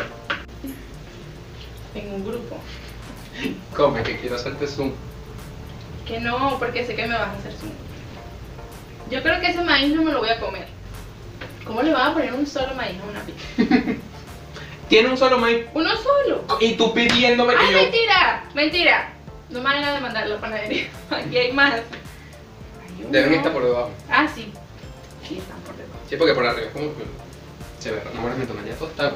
En 1.94 2.14
un 2.14 2.24
grupo. 2.24 2.56
Come, 3.74 4.02
que 4.02 4.18
quiero 4.18 4.36
hacerte 4.36 4.66
zoom. 4.66 4.92
Que 6.06 6.20
no, 6.20 6.58
porque 6.58 6.84
sé 6.86 6.94
que 6.94 7.06
me 7.06 7.14
vas 7.14 7.28
a 7.28 7.32
hacer 7.32 7.52
zoom. 7.52 7.70
Yo 9.10 9.22
creo 9.22 9.40
que 9.40 9.48
ese 9.50 9.62
maíz 9.62 9.94
no 9.94 10.02
me 10.02 10.12
lo 10.12 10.20
voy 10.20 10.28
a 10.28 10.38
comer. 10.38 10.66
¿Cómo 11.64 11.82
le 11.82 11.92
van 11.92 12.10
a 12.10 12.14
poner 12.14 12.32
un 12.34 12.46
solo 12.46 12.74
maíz 12.74 12.96
a 13.00 13.06
una 13.10 13.20
pizza? 13.22 13.74
Tiene 14.88 15.08
un 15.08 15.16
solo 15.16 15.38
maíz. 15.38 15.66
¡Uno 15.74 15.90
solo! 15.96 16.44
Y 16.60 16.74
tú 16.74 16.92
pidiéndome 16.92 17.54
que 17.54 17.60
¡Ay, 17.60 17.72
yo. 17.72 17.78
mentira! 17.82 18.44
¡Mentira! 18.54 19.12
No 19.48 19.58
me 19.60 19.64
van 19.64 19.84
a 19.84 19.94
demandar 19.94 20.26
la 20.28 20.40
panadería. 20.40 20.88
Aquí 21.10 21.36
hay 21.38 21.52
más. 21.52 21.74
Hay. 21.74 23.06
Deben 23.10 23.34
estar 23.34 23.52
por 23.52 23.64
debajo. 23.64 23.90
Ah, 24.08 24.26
sí. 24.32 24.52
Sí, 25.26 25.38
están 25.38 25.58
por 25.60 25.76
debajo. 25.76 25.98
Sí, 26.08 26.16
porque 26.16 26.34
por 26.34 26.46
arriba 26.46 26.66
es 26.66 26.72
como 26.72 26.86
que 26.96 27.04
se 27.78 27.92
ve, 27.92 28.02
no 28.14 28.22
me 28.36 28.46
tamaño, 28.46 28.66
ya 28.66 28.74
todo 28.74 28.88
está. 28.88 29.12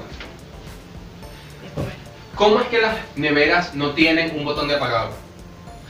¿Cómo 2.35 2.61
es 2.61 2.67
que 2.67 2.81
las 2.81 2.97
neveras 3.17 3.75
no 3.75 3.91
tienen 3.93 4.37
un 4.37 4.45
botón 4.45 4.69
de 4.69 4.75
apagado? 4.75 5.11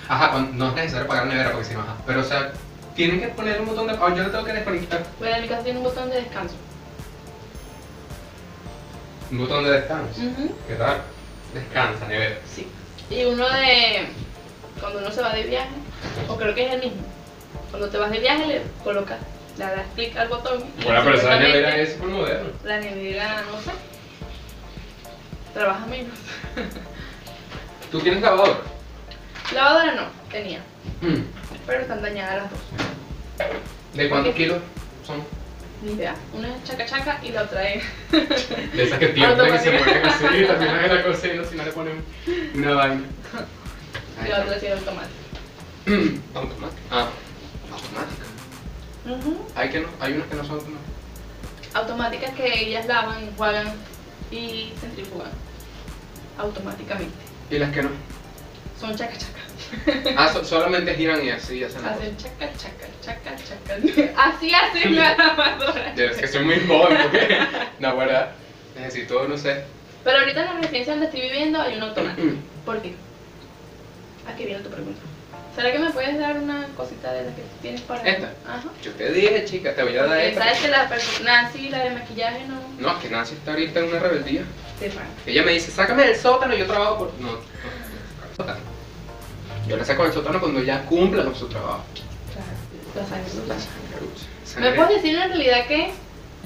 Ajá, 0.08 0.38
no 0.52 0.68
es 0.68 0.74
necesario 0.74 1.06
apagar 1.06 1.26
la 1.26 1.32
nevera 1.32 1.52
porque 1.52 1.66
si 1.66 1.74
no, 1.74 1.80
ajá. 1.80 1.96
Pero 2.06 2.20
o 2.20 2.24
sea, 2.24 2.52
tienen 2.94 3.20
que 3.20 3.28
poner 3.28 3.60
un 3.60 3.66
botón 3.66 3.86
de 3.86 3.94
apagado. 3.94 4.16
Yo 4.16 4.22
lo 4.24 4.30
tengo 4.30 4.44
que 4.44 4.52
desconectar. 4.52 5.02
Bueno, 5.18 5.36
en 5.36 5.42
mi 5.42 5.48
casa 5.48 5.62
tiene 5.64 5.78
un 5.78 5.84
botón 5.84 6.10
de 6.10 6.16
descanso. 6.16 6.54
Un 9.30 9.38
botón 9.38 9.64
de 9.64 9.70
descanso. 9.70 10.20
Qué 10.68 10.76
raro. 10.76 11.00
Descansa, 11.54 12.06
nevera. 12.08 12.36
Sí. 12.52 12.68
Y 13.08 13.24
uno 13.24 13.48
de 13.48 14.08
cuando 14.80 14.98
uno 14.98 15.10
se 15.10 15.22
va 15.22 15.32
de 15.32 15.44
viaje, 15.44 15.70
o 16.28 16.36
creo 16.36 16.54
que 16.54 16.66
es 16.66 16.72
el 16.74 16.80
mismo. 16.80 17.02
Cuando 17.70 17.88
te 17.88 17.96
vas 17.96 18.10
de 18.10 18.18
viaje 18.18 18.46
le 18.46 18.62
colocas, 18.82 19.18
le 19.56 19.64
das 19.64 19.86
clic 19.94 20.16
al 20.16 20.28
botón. 20.28 20.64
Bueno, 20.82 21.00
pero 21.04 21.16
esa 21.16 21.36
nevera 21.38 21.76
es 21.76 21.94
súper 21.94 22.08
moderna. 22.08 22.50
La 22.64 22.80
nevera, 22.80 23.42
no 23.50 23.60
sé. 23.60 23.70
Trabaja 25.54 25.86
menos. 25.86 26.18
¿Tú 27.92 28.00
tienes 28.00 28.20
lavadora? 28.22 28.58
Lavadora 29.54 29.94
no, 29.94 30.02
tenía. 30.30 30.58
Mm. 31.00 31.22
Pero 31.64 31.80
están 31.80 32.02
dañadas 32.02 32.42
las 32.42 32.50
dos. 32.50 32.60
¿De 33.94 34.08
cuántos 34.08 34.34
kilos 34.34 34.58
son? 35.06 35.22
Ni 35.82 35.92
idea. 35.92 36.16
Una 36.32 36.48
es 36.48 36.64
chaca 36.64 36.84
chaca 36.86 37.20
y 37.22 37.30
la 37.30 37.42
otra 37.42 37.68
es. 37.68 37.84
De 38.10 38.82
esas 38.82 38.98
que 38.98 39.08
tiemblan 39.08 39.54
y 39.54 39.58
se 39.58 39.70
mueven 39.70 40.06
así 40.06 40.24
y 40.24 40.44
terminan 40.44 40.84
en 40.84 40.94
la 40.96 41.04
cocina 41.04 41.44
si 41.44 41.56
no 41.56 41.64
le 41.64 41.70
ponen 41.70 42.04
una 42.54 42.74
vaina. 42.74 43.02
y 44.24 44.28
la 44.28 44.40
otra 44.40 44.58
sí 44.58 44.66
es 44.66 44.72
automática. 44.72 45.14
Automática. 46.34 46.82
Ah, 46.90 47.08
automática. 47.70 48.24
Ujú. 49.06 49.46
Hay, 49.54 49.68
que 49.68 49.80
no, 49.80 49.88
hay 50.00 50.14
unas 50.14 50.26
que 50.26 50.34
no 50.34 50.44
son 50.44 50.54
automáticas. 50.56 51.74
Automáticas 51.74 52.34
que 52.34 52.60
ellas 52.60 52.86
lavan, 52.86 53.22
enjuagan 53.22 53.74
y 54.30 54.72
centrifugan. 54.80 55.30
Automáticamente. 56.38 57.14
¿Y 57.50 57.58
las 57.58 57.72
que 57.72 57.82
no? 57.82 57.90
Son 58.80 58.94
chaca 58.96 59.14
chaca. 59.16 59.40
Ah, 60.16 60.30
so- 60.32 60.44
solamente 60.44 60.94
giran 60.94 61.24
y 61.24 61.30
así 61.30 61.62
hacen 61.64 61.84
Hacen 61.84 62.16
chaca 62.16 62.50
chaca, 62.56 62.86
chaca 63.00 63.36
chaca. 63.36 64.12
Así 64.22 64.52
hacen 64.52 64.94
la 64.96 65.16
lavadora. 65.16 65.94
Yo 65.94 66.04
es 66.04 66.16
que 66.18 66.28
soy 66.28 66.44
muy 66.44 66.60
joven 66.66 66.98
porque, 67.02 67.38
no, 67.80 67.96
verdad, 67.96 68.32
necesito, 68.76 69.26
no 69.28 69.36
sé. 69.38 69.64
Pero 70.04 70.18
ahorita 70.18 70.40
en 70.40 70.46
la 70.46 70.60
residencia 70.60 70.92
donde 70.92 71.06
estoy 71.06 71.22
viviendo 71.22 71.60
hay 71.60 71.76
un 71.76 71.82
automático. 71.82 72.28
¿Por 72.64 72.82
qué? 72.82 72.94
Aquí 74.32 74.44
viene 74.44 74.62
tu 74.62 74.70
pregunta. 74.70 75.00
¿Será 75.54 75.70
que 75.72 75.78
me 75.78 75.90
puedes 75.90 76.18
dar 76.18 76.36
una 76.36 76.66
cosita 76.76 77.12
de 77.12 77.24
la 77.26 77.36
que 77.36 77.42
tienes 77.62 77.80
para 77.82 78.02
¿Esta? 78.02 78.32
Ajá. 78.46 78.64
Yo 78.82 78.90
te 78.92 79.12
dije, 79.12 79.44
chica, 79.44 79.72
te 79.74 79.84
voy 79.84 79.96
a 79.96 80.00
dar 80.02 80.08
Porque 80.08 80.28
esta. 80.30 80.44
sabes 80.44 80.58
que 80.60 80.68
la 80.68 80.88
persona 80.88 81.42
Nancy, 81.42 81.68
la 81.68 81.78
de 81.84 81.90
maquillaje, 81.90 82.44
no 82.48 82.54
No, 82.80 82.96
es 82.96 83.02
que 83.02 83.10
Nancy 83.10 83.34
está 83.34 83.52
ahorita 83.52 83.78
en 83.80 83.86
una 83.88 83.98
rebeldía. 84.00 84.42
paga. 84.80 85.06
Ella 85.26 85.42
me 85.44 85.52
dice, 85.52 85.70
sácame 85.70 86.06
del 86.06 86.16
sótano 86.16 86.54
y 86.54 86.58
yo 86.58 86.66
trabajo 86.66 86.98
por... 86.98 87.14
No, 87.20 87.28
no, 87.32 87.36
no, 87.36 88.36
sótano. 88.36 88.60
Yo 89.68 89.76
la 89.76 89.84
saco 89.84 90.02
del 90.02 90.12
sótano 90.12 90.40
cuando 90.40 90.60
ella 90.60 90.82
cumpla 90.86 91.24
con 91.24 91.34
su 91.36 91.48
trabajo. 91.48 91.84
Claro, 92.32 92.48
la 92.96 93.08
sangre. 93.08 93.48
La 93.48 94.44
sangre, 94.44 94.70
¿Me 94.70 94.76
puedes 94.76 95.02
decir 95.02 95.18
en 95.18 95.28
realidad 95.28 95.66
qué? 95.68 95.92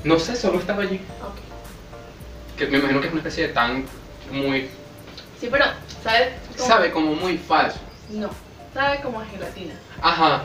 No 0.04 0.18
sé, 0.18 0.36
solo 0.36 0.58
estaba 0.60 0.82
allí. 0.82 1.00
Ok. 1.22 2.58
Que 2.58 2.66
me 2.66 2.78
imagino 2.78 3.00
que 3.00 3.06
es 3.06 3.12
una 3.12 3.20
especie 3.22 3.48
de 3.48 3.54
tan 3.54 3.86
muy... 4.30 4.68
Sí, 5.40 5.48
pero, 5.50 5.64
¿sabes? 6.04 6.28
Sabe 6.56 6.90
como 6.92 7.14
muy 7.14 7.38
falso. 7.38 7.78
No, 8.10 8.28
sabe 8.78 9.00
como 9.00 9.20
a 9.20 9.26
gelatina. 9.26 9.74
Ajá. 10.00 10.44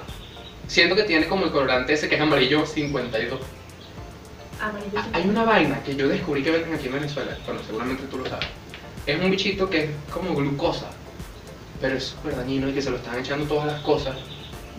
Siento 0.68 0.96
que 0.96 1.04
tiene 1.04 1.28
como 1.28 1.46
el 1.46 1.52
colorante 1.52 1.94
ese 1.94 2.10
que 2.10 2.16
es 2.16 2.22
amarillo 2.22 2.66
52. 2.66 3.40
Amarillo. 4.60 4.92
Ah, 4.98 5.06
Hay 5.14 5.28
una 5.28 5.44
vaina 5.44 5.84
que 5.84 5.96
yo 5.96 6.08
descubrí 6.08 6.42
que 6.44 6.50
venden 6.52 6.74
aquí 6.74 6.88
en 6.88 6.94
Venezuela, 6.94 7.38
bueno, 7.46 7.62
seguramente 7.66 8.04
tú 8.10 8.18
lo 8.18 8.26
sabes. 8.30 8.48
Es 9.06 9.20
un 9.22 9.30
bichito 9.30 9.70
que 9.70 9.84
es 9.84 9.90
como 10.12 10.34
glucosa, 10.34 10.88
pero 11.82 11.96
es 11.98 12.06
súper 12.06 12.36
dañino 12.38 12.70
y 12.70 12.74
que 12.74 12.82
se 12.82 12.90
lo 12.90 12.98
están 12.98 13.20
echando 13.20 13.46
todas 13.46 13.68
las 13.68 13.82
cosas. 13.82 14.16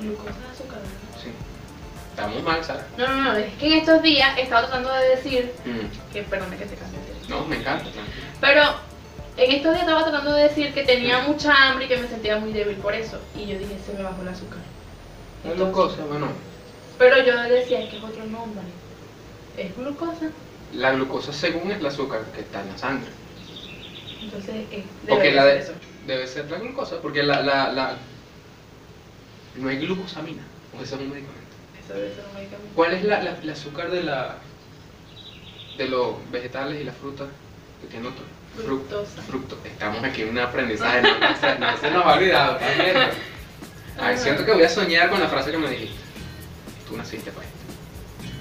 Glucosa 0.01 0.31
de 0.31 0.47
azúcar. 0.53 0.79
Sí. 1.23 1.29
Estamos 2.11 2.43
mal, 2.43 2.65
Sara. 2.65 2.87
No, 2.97 3.07
no, 3.07 3.23
no, 3.23 3.37
es 3.37 3.53
que 3.55 3.67
en 3.67 3.73
estos 3.75 4.03
días 4.03 4.37
he 4.39 4.43
estado 4.43 4.67
tratando 4.67 4.93
de 4.95 5.09
decir 5.11 5.53
Mm. 5.65 6.13
que, 6.13 6.23
perdón, 6.23 6.51
que 6.51 6.65
te 6.65 6.75
cambie 6.77 6.99
el 7.01 7.27
tema. 7.27 7.37
No, 7.41 7.47
me 7.47 7.57
encanta. 7.57 7.87
Pero 8.41 8.63
en 9.37 9.51
estos 9.53 9.73
días 9.73 9.83
estaba 9.85 10.03
tratando 10.05 10.33
de 10.33 10.45
decir 10.45 10.73
que 10.73 10.85
tenía 10.85 11.21
mucha 11.21 11.53
hambre 11.69 11.87
y 11.87 11.89
que 11.89 11.97
me 11.97 12.09
sentía 12.09 12.39
muy 12.39 12.53
débil 12.53 12.77
por 12.77 12.95
eso. 12.95 13.19
Y 13.37 13.47
yo 13.47 13.59
dije, 13.59 13.77
se 13.85 13.93
me 13.95 14.03
bajó 14.03 14.23
el 14.23 14.29
azúcar. 14.29 14.59
La 15.45 15.53
glucosa, 15.53 16.05
bueno, 16.05 16.29
Pero 16.99 17.23
yo 17.25 17.37
decía, 17.43 17.81
es 17.81 17.91
que 17.91 17.97
es 17.97 18.03
otro 18.05 18.25
nombre. 18.25 18.63
Es 19.59 19.77
glucosa. 19.77 20.31
la 20.75 20.93
glucosa 20.93 21.33
según 21.33 21.71
es 21.71 21.79
el 21.79 21.87
azúcar 21.87 22.23
que 22.35 22.41
está 22.41 22.63
en 22.63 22.69
la 22.69 22.79
sangre. 22.79 23.09
Entonces, 24.25 24.55
eh, 24.73 24.85
Porque 25.09 25.31
debería 25.31 25.43
la 25.43 25.43
ser 25.49 25.55
de, 25.55 25.61
eso. 25.65 25.73
debe 26.07 26.27
ser 26.27 26.51
la 26.51 26.59
glucosa, 26.59 27.01
porque 27.03 27.23
la, 27.23 27.43
la, 27.43 27.73
la... 27.73 27.97
No 29.57 29.69
hay 29.69 29.77
glucosamina, 29.79 30.43
porque 30.71 30.85
eso 30.87 30.95
es 30.97 31.01
un 31.03 31.11
medicamento. 31.11 31.41
Eso 31.85 31.95
debe 31.95 32.15
ser 32.15 32.25
un 32.29 32.35
medicamento. 32.35 32.73
¿Cuál 32.75 32.95
es 32.95 33.05
la, 33.05 33.23
la- 33.23 33.37
el 33.41 33.51
azúcar 33.51 33.91
de 33.91 34.03
la 34.03 34.37
de 35.77 35.89
los 35.89 36.15
vegetales 36.31 36.81
y 36.81 36.85
las 36.85 36.97
frutas 36.97 37.29
que 37.81 37.89
tiene 37.89 38.07
otro? 38.09 38.25
Fruc- 38.57 38.65
Fructosa. 38.65 39.23
Fructo. 39.23 39.59
Estamos 39.65 40.05
aquí 40.05 40.23
en 40.23 40.29
un 40.31 40.39
aprendizaje, 40.39 41.03
no, 41.03 41.19
no 41.19 41.73
no 41.73 41.77
se 41.79 41.91
nos 41.91 42.07
a 42.07 42.21
¿estás 42.21 42.79
viendo? 42.79 43.01
Ay, 43.99 44.19
siento 44.19 44.45
que 44.45 44.53
voy 44.53 44.65
a 44.65 44.69
soñar 44.69 45.11
con 45.11 45.21
la 45.21 45.29
frase 45.29 45.51
que 45.51 45.59
me 45.59 45.69
dijiste. 45.71 45.97
Tú 46.89 46.97
naciste 46.97 47.31
para 47.31 47.47
esto. 47.47 47.59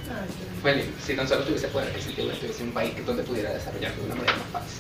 Ay, 0.10 0.28
qué 0.28 0.62
Fue 0.62 0.76
lindo. 0.76 0.91
Si 1.04 1.15
tan 1.15 1.28
solo 1.28 1.43
tuviese 1.43 1.67
poder, 1.67 1.95
estuviese 1.95 2.62
en 2.62 2.67
un 2.69 2.73
país 2.73 2.93
donde 3.06 3.23
pudiera 3.23 3.52
desarrollarme 3.54 3.97
de 3.97 4.06
una 4.06 4.15
manera 4.15 4.36
más 4.38 4.63
fácil. 4.63 4.80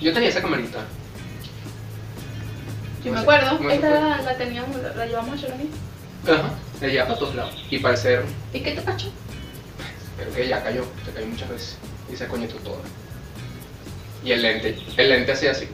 Yo 0.00 0.12
tenía 0.12 0.28
esa 0.28 0.42
camarita. 0.42 0.84
Yo 3.04 3.12
me 3.12 3.20
acuerdo, 3.20 3.56
¿cómo 3.56 3.68
se 3.70 3.76
esta 3.76 3.90
la, 3.90 4.22
la 4.22 4.36
teníamos, 4.36 4.76
la, 4.96 5.06
llevamos 5.06 5.38
a 5.38 5.46
Choroní. 5.46 5.70
Ajá. 6.24 6.50
La 6.80 6.88
llevaba 6.88 7.08
para 7.08 7.18
todos 7.20 7.34
lados. 7.34 7.64
Y 7.70 7.78
para 7.78 7.96
ser 7.96 8.24
¿Y 8.52 8.60
qué 8.60 8.72
te 8.72 8.82
cachó? 8.82 9.08
Creo 10.18 10.34
que 10.34 10.48
ya 10.48 10.62
cayó, 10.62 10.84
se 11.04 11.12
cayó 11.12 11.26
muchas 11.26 11.48
veces 11.48 11.76
y 12.12 12.16
se 12.16 12.26
coñetó 12.26 12.56
todo. 12.56 12.80
Y 14.26 14.32
el 14.32 14.42
lente, 14.42 14.76
el 14.96 15.08
lente 15.08 15.30
hacía 15.32 15.52
así. 15.52 15.68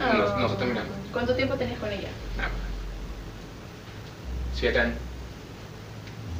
No- 0.00 0.36
no 0.36 0.48
se 0.48 0.56
terminaba. 0.56 0.86
Ah, 0.90 1.08
¿Cuánto 1.12 1.34
tiempo 1.36 1.54
tenías 1.54 1.78
con 1.78 1.92
ella? 1.92 2.08
Nada. 2.36 2.50
Siete 4.52 4.80
años. 4.80 4.96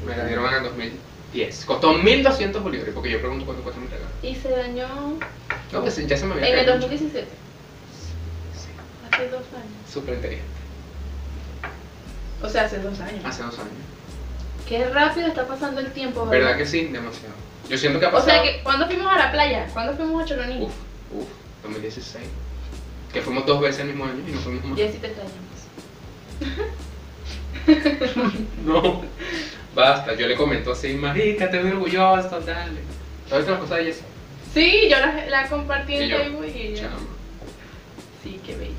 Me 0.05 0.17
la 0.17 0.25
dieron 0.27 0.47
en 0.49 0.55
el 0.55 0.63
2010. 0.65 1.65
Costó 1.65 1.93
1200 1.93 2.61
bolívares, 2.61 2.93
porque 2.93 3.11
yo 3.13 3.21
pregunto 3.21 3.45
cuánto 3.45 3.63
cuesta 3.63 3.81
mi 3.81 3.87
regalo. 3.87 4.11
Y 4.21 4.35
se 4.35 4.49
dañó 4.51 4.89
No, 5.73 5.81
pues 5.81 5.97
ya 6.09 6.17
se 6.17 6.27
me 6.27 6.35
había 6.35 6.49
en 6.49 6.59
el 6.59 6.65
caído 6.67 6.75
mucho. 6.75 6.89
2017, 6.89 7.29
Sí, 8.55 8.69
hace 9.13 9.29
dos 9.29 9.43
años. 9.55 9.93
súper 9.93 10.15
inteligente. 10.15 10.49
O 12.43 12.49
sea, 12.49 12.65
hace 12.65 12.79
dos 12.81 12.99
años. 13.01 13.25
Hace 13.25 13.43
dos 13.45 13.59
años. 13.61 13.71
Qué 14.69 14.89
rápido 14.89 15.29
está 15.29 15.47
pasando 15.47 15.81
el 15.81 15.93
tiempo, 15.93 16.27
¿Verdad 16.27 16.57
que 16.57 16.67
sí? 16.67 16.85
Demasiado. 16.87 17.35
Yo 17.69 17.77
siento 17.79 18.01
que 18.01 18.07
ha 18.07 18.11
O 18.11 18.23
sea, 18.23 18.43
que 18.43 18.61
¿cuándo 18.63 18.87
fuimos 18.87 19.13
a 19.13 19.19
la 19.19 19.31
playa? 19.33 19.67
¿Cuándo 19.73 19.95
fuimos 19.95 20.23
a 20.23 20.27
Choroní? 20.27 20.63
Uf, 20.63 20.73
uf, 21.13 21.29
2016. 21.63 22.25
Que 23.13 23.21
fuimos 23.23 23.45
dos 23.47 23.61
veces 23.61 23.81
el 23.81 23.89
mismo 23.89 24.05
año 24.05 24.23
y 24.27 24.33
no 24.33 24.39
fuimos 24.41 24.65
más. 24.65 24.79
Jessy, 24.79 24.99
te 24.99 25.07
extrañamos. 25.09 25.39
No, 28.65 29.03
basta, 29.75 30.15
yo 30.15 30.27
le 30.27 30.37
comento 30.37 30.73
así, 30.73 30.95
marica, 30.95 31.45
estoy 31.47 31.61
muy 31.61 31.73
orgulloso, 31.73 32.41
dale. 32.41 32.81
¿Sabes 33.29 33.47
las 33.47 33.59
cosas 33.59 33.79
de 33.79 33.85
Jessy? 33.87 34.01
Sí, 34.55 34.89
yo 34.91 34.99
la, 34.99 35.27
la 35.27 35.49
compartí 35.49 35.97
en 35.97 36.03
Y 36.05 36.09
yo, 36.09 36.17
Facebook 36.19 36.47
y 36.47 36.59
ella. 36.61 36.81
Chama. 36.83 36.97
Sí, 38.23 38.41
qué 38.45 38.57
bella. 38.57 38.73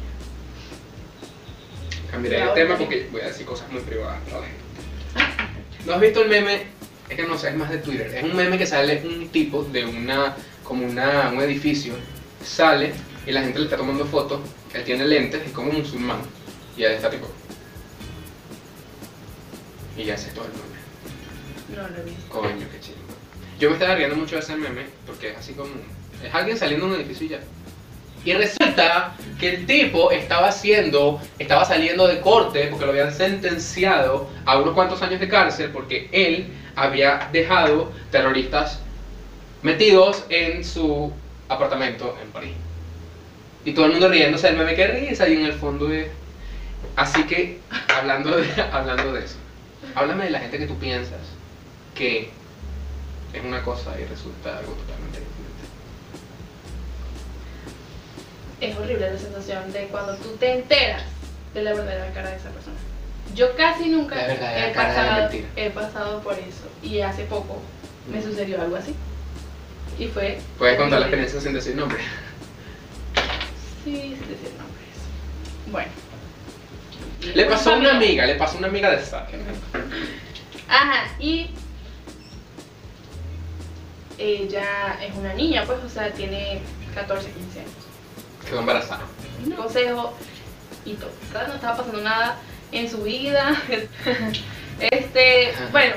Cambiaré 2.10 2.40
Ya, 2.40 2.46
de 2.48 2.54
tema 2.54 2.76
porque 2.78 3.08
voy 3.12 3.22
a 3.22 3.26
decir 3.28 3.46
cosas 3.46 3.72
muy 3.72 3.82
privadas. 3.82 4.20
para 4.26 4.40
la 4.42 4.48
gente. 4.48 5.86
¿No 5.86 5.94
has 5.94 6.02
visto 6.02 6.24
el 6.24 6.30
meme 6.30 6.64
Es 7.10 7.16
que 7.16 7.24
no 7.24 7.38
sé, 7.38 7.50
es 7.50 7.56
más 7.56 7.70
de 7.70 7.80
Twitter. 7.80 8.14
Es 8.16 8.24
un 8.24 8.36
meme 8.36 8.58
que 8.58 8.68
sale 8.68 9.02
un 9.04 9.30
tipo 9.30 9.64
de 9.64 9.86
una, 9.86 10.36
como 10.64 10.86
una, 10.86 11.32
un 11.34 11.42
edificio, 11.42 11.94
sale 12.44 12.94
y 13.26 13.32
la 13.32 13.42
gente 13.42 13.60
le 13.60 13.66
está 13.66 13.78
tomando 13.78 14.06
fotos, 14.06 14.40
él 14.74 14.84
tiene 14.84 15.06
lentes, 15.06 15.42
es 15.46 15.52
como 15.52 15.72
un 15.72 15.80
musulmán, 15.80 16.20
y 16.78 16.84
él 16.84 16.94
está 16.94 17.10
tipo... 17.10 17.28
Y 19.98 20.06
ya 20.06 20.14
hace 20.14 20.32
todo 20.32 20.46
el 20.46 20.52
meme. 20.52 21.90
No 21.90 21.98
lo 21.98 22.04
visto. 22.04 22.30
Coño, 22.30 22.66
qué 22.72 22.80
chido. 22.80 22.98
Yo 23.60 23.70
me 23.70 23.76
estaba 23.76 23.96
riendo 23.96 24.16
mucho 24.16 24.36
de 24.36 24.42
ese 24.42 24.56
meme, 24.56 24.86
porque 25.06 25.32
es 25.32 25.38
así 25.38 25.54
como... 25.54 25.72
Es 26.24 26.34
alguien 26.34 26.58
saliendo 26.58 26.88
de 26.88 26.94
un 26.94 27.00
edificio 27.00 27.26
y 27.26 27.30
ya. 27.30 27.40
Y 28.26 28.34
resulta 28.34 29.16
que 29.40 29.56
el 29.56 29.66
tipo 29.66 30.12
estaba 30.12 30.50
haciendo, 30.50 31.22
estaba 31.40 31.66
saliendo 31.66 32.08
de 32.08 32.20
corte 32.20 32.68
porque 32.68 32.86
lo 32.86 32.92
habían 32.92 33.14
sentenciado 33.14 34.30
a 34.46 34.60
unos 34.60 34.74
cuantos 34.74 35.02
años 35.02 35.20
de 35.20 35.30
cárcel 35.30 35.70
porque 35.72 36.10
él 36.12 36.48
había 36.80 37.30
dejado 37.32 37.92
terroristas 38.12 38.80
metidos 39.62 40.26
en 40.30 40.64
su 40.64 41.12
apartamento 41.50 42.18
en 42.22 42.30
París. 42.32 42.54
Y 43.66 43.74
todo 43.74 43.86
el 43.86 43.92
mundo 43.92 44.08
riéndose 44.08 44.48
del 44.48 44.58
meme 44.58 44.76
que 44.76 44.88
risa 44.88 45.28
y 45.28 45.34
en 45.34 45.46
el 45.46 45.54
fondo 45.54 45.92
es... 45.92 46.08
Así 46.96 47.24
que, 47.26 47.60
hablando 47.94 48.38
de, 48.38 48.48
hablando 48.72 49.14
de 49.14 49.26
eso, 49.26 49.36
háblame 49.96 50.26
de 50.26 50.30
la 50.32 50.40
gente 50.40 50.58
que 50.58 50.68
tú 50.68 50.78
piensas 50.78 51.20
que 51.94 52.30
es 53.34 53.44
una 53.44 53.62
cosa 53.64 54.00
y 54.00 54.06
resulta 54.06 54.58
algo 54.58 54.72
totalmente 54.74 55.20
diferente. 55.20 55.50
Es 58.62 58.78
horrible 58.78 59.12
la 59.12 59.20
sensación 59.20 59.74
de 59.74 59.88
cuando 59.88 60.16
tú 60.16 60.38
te 60.38 60.54
enteras 60.54 61.04
de 61.54 61.62
la 61.62 61.74
verdadera 61.74 62.14
cara 62.14 62.30
de 62.30 62.38
esa 62.38 62.50
persona. 62.50 62.78
Yo 63.40 63.56
casi 63.56 63.88
nunca 63.88 64.18
he 64.20 64.74
pasado, 64.74 65.30
he 65.56 65.70
pasado 65.70 66.22
por 66.22 66.34
eso. 66.34 66.68
Y 66.84 67.00
hace 67.00 67.24
poco 67.24 67.62
me 68.12 68.22
sucedió 68.22 68.62
algo 68.62 68.76
así. 68.76 68.94
Y 69.98 70.08
fue... 70.08 70.42
Puedes 70.58 70.78
contar 70.78 71.00
la 71.00 71.06
experiencia 71.06 71.40
sin 71.40 71.54
decir 71.54 71.74
nombre. 71.78 72.00
Sí, 73.86 73.94
sin 73.94 74.28
decir 74.28 74.52
nombres. 74.58 75.72
Bueno. 75.72 75.90
Le 77.34 77.46
pasó 77.46 77.76
a 77.76 77.78
una 77.78 77.92
amiga, 77.92 78.26
le 78.26 78.36
pasó 78.36 78.56
a 78.56 78.58
una 78.58 78.68
amiga 78.68 78.92
de 78.92 79.06
Sara. 79.06 79.30
Ajá, 80.68 81.08
y 81.18 81.52
ella 84.18 85.00
es 85.02 85.16
una 85.16 85.34
niña, 85.34 85.64
pues, 85.66 85.80
o 85.82 85.88
sea, 85.88 86.12
tiene 86.12 86.60
14, 86.94 87.32
15 87.32 87.60
años. 87.62 87.72
Quedó 88.46 88.60
embarazada. 88.60 89.04
Consejo 89.56 90.14
y 90.84 90.96
todo. 90.96 91.12
¿sabes? 91.32 91.48
No 91.48 91.56
estaba 91.56 91.78
pasando 91.78 92.02
nada 92.02 92.38
en 92.72 92.90
su 92.90 93.04
vida. 93.04 93.62
Este, 94.80 95.52
bueno, 95.74 95.96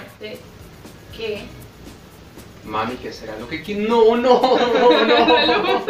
que 1.17 1.47
Mami, 2.65 2.97
¿qué 2.97 3.13
será 3.13 3.37
lo 3.39 3.49
que 3.49 3.63
quiere? 3.63 3.83
No, 3.83 4.17
no, 4.17 4.41
no, 4.41 5.07
no. 5.07 5.85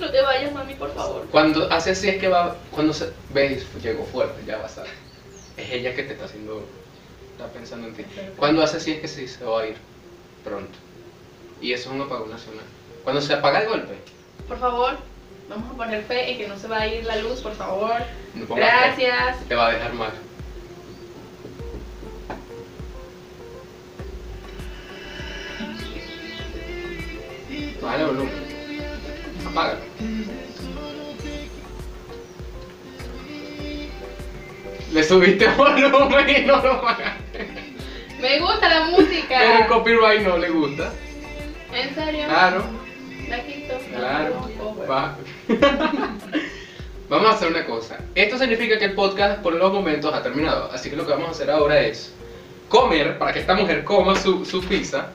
no 0.00 0.10
te 0.10 0.22
vayas, 0.22 0.52
mami, 0.52 0.74
por 0.74 0.92
favor. 0.94 1.26
Cuando 1.30 1.70
hace 1.72 1.90
así 1.90 2.08
es 2.08 2.18
que 2.18 2.28
va, 2.28 2.56
cuando 2.70 2.92
se, 2.92 3.12
ves, 3.32 3.64
llegó 3.82 4.04
fuerte, 4.04 4.42
ya 4.46 4.58
va 4.58 4.64
a 4.64 4.66
estar. 4.66 4.86
Es 5.56 5.70
ella 5.70 5.94
que 5.94 6.02
te 6.02 6.14
está 6.14 6.24
haciendo, 6.24 6.64
está 7.32 7.46
pensando 7.48 7.88
en 7.88 7.94
ti. 7.94 8.04
Cuando 8.36 8.62
hace 8.62 8.78
así 8.78 8.92
es 8.92 9.00
que 9.00 9.08
sí, 9.08 9.28
se 9.28 9.44
va 9.44 9.62
a 9.62 9.66
ir 9.66 9.76
pronto. 10.44 10.78
Y 11.60 11.72
eso 11.72 11.90
es 11.90 11.94
un 11.94 12.02
apagón 12.02 12.30
nacional. 12.30 12.64
Cuando 13.04 13.20
se 13.20 13.34
apaga 13.34 13.60
el 13.60 13.68
golpe, 13.68 13.94
Por 14.48 14.58
favor, 14.58 14.96
vamos 15.54 15.70
a 15.72 15.76
poner 15.76 16.02
fe 16.04 16.32
en 16.32 16.38
que 16.38 16.48
no 16.48 16.56
se 16.58 16.68
va 16.68 16.80
a 16.80 16.86
ir 16.86 17.04
la 17.04 17.16
luz, 17.16 17.40
por 17.40 17.54
favor. 17.54 17.94
no 18.34 18.46
pongas 18.46 18.94
fe, 18.96 19.04
Gracias. 19.06 19.48
te 19.48 19.54
va 19.54 19.68
a 19.68 19.72
dejar 19.72 19.92
mal. 19.94 20.12
El 27.96 28.06
volumen. 28.06 28.30
Apágalo. 29.46 29.78
Le 34.92 35.02
subiste 35.04 35.48
volumen 35.48 36.28
y 36.28 36.40
no 36.46 36.56
lo 36.62 36.72
apagaste. 36.72 37.48
Me 38.20 38.38
gusta 38.40 38.68
la 38.68 38.86
Pero 38.86 38.96
el 38.98 39.06
música. 39.08 39.66
copyright 39.68 40.22
no 40.22 40.36
le 40.38 40.50
gusta. 40.50 40.92
¿En 41.72 41.94
serio? 41.94 42.24
Claro, 42.28 42.64
La 43.28 43.42
quito. 43.44 43.74
claro. 43.96 44.48
No, 44.58 44.64
oh. 44.64 44.86
Va. 44.86 45.16
Vamos 47.08 47.28
a 47.28 47.32
hacer 47.34 47.48
una 47.48 47.66
cosa. 47.66 47.98
Esto 48.14 48.38
significa 48.38 48.78
que 48.78 48.86
el 48.86 48.94
podcast 48.94 49.40
por 49.42 49.54
los 49.54 49.72
momentos 49.72 50.14
ha 50.14 50.22
terminado. 50.22 50.70
Así 50.72 50.88
que 50.88 50.96
lo 50.96 51.04
que 51.04 51.12
vamos 51.12 51.28
a 51.28 51.30
hacer 51.32 51.50
ahora 51.50 51.80
es 51.80 52.12
comer 52.68 53.18
para 53.18 53.32
que 53.34 53.40
esta 53.40 53.54
mujer 53.54 53.84
coma 53.84 54.16
su, 54.16 54.44
su 54.46 54.62
pizza. 54.64 55.08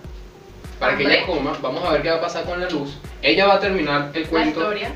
Para 0.80 0.96
que 0.96 1.04
ella 1.04 1.26
coma. 1.26 1.58
Vamos 1.62 1.84
a 1.86 1.94
ver 1.94 2.04
qué 2.04 2.12
va 2.12 2.18
a 2.18 2.22
pasar 2.22 2.46
con 2.46 2.60
la 2.62 2.70
luz. 2.70 2.98
Ella 3.24 3.48
va 3.48 3.56
a 3.56 3.60
terminar 3.60 4.12
el 4.13 4.24
La 4.24 4.30
cuento. 4.30 4.60
historia. 4.60 4.92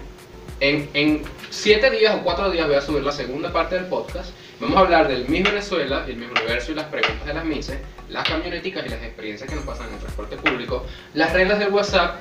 En, 0.60 0.88
en 0.94 1.24
siete 1.50 1.90
días 1.90 2.16
o 2.16 2.24
cuatro 2.24 2.52
días 2.52 2.68
voy 2.68 2.76
a 2.76 2.82
subir 2.82 3.04
la 3.04 3.12
segunda 3.12 3.52
parte 3.52 3.76
del 3.76 3.86
podcast. 3.86 4.30
Vamos 4.60 4.78
a 4.78 4.82
hablar 4.82 5.08
del 5.08 5.28
Miss 5.28 5.42
Venezuela, 5.44 6.06
el 6.08 6.18
Miss 6.18 6.30
Universo 6.30 6.72
y 6.72 6.76
las 6.76 6.86
preguntas 6.86 7.26
de 7.26 7.34
las 7.34 7.44
Misses, 7.44 7.80
las 8.10 8.30
camioneticas 8.30 8.86
y 8.86 8.90
las 8.90 9.02
experiencias 9.02 9.50
que 9.50 9.56
nos 9.56 9.66
pasan 9.66 9.88
en 9.88 9.94
el 9.96 10.00
transporte 10.02 10.38
público, 10.38 10.86
las 11.16 11.34
reglas 11.34 11.58
del 11.58 11.70
WhatsApp 11.70 12.18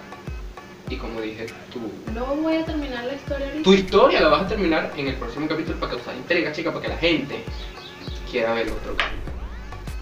y 0.89 0.97
como 0.97 1.21
dije, 1.21 1.47
tu, 1.73 1.81
No 2.15 2.25
voy 2.37 2.57
a 2.57 2.65
terminar 2.65 2.80
la 2.80 2.80
historia 3.21 3.47
ahorita. 3.47 3.63
tu 3.63 3.73
historia 3.75 4.21
la 4.21 4.29
vas 4.29 4.43
a 4.43 4.49
terminar 4.49 4.93
en 4.97 5.09
el 5.09 5.15
próximo 5.17 5.49
capítulo 5.49 5.79
para 5.79 5.93
causar 5.93 6.17
intriga, 6.17 6.53
chica, 6.53 6.71
para 6.71 6.83
que 6.83 6.89
la 6.89 6.97
gente 6.99 7.45
quiera 8.31 8.55
ver 8.55 8.67
el 8.67 8.73
otro 8.73 8.97
capítulo. 8.97 9.33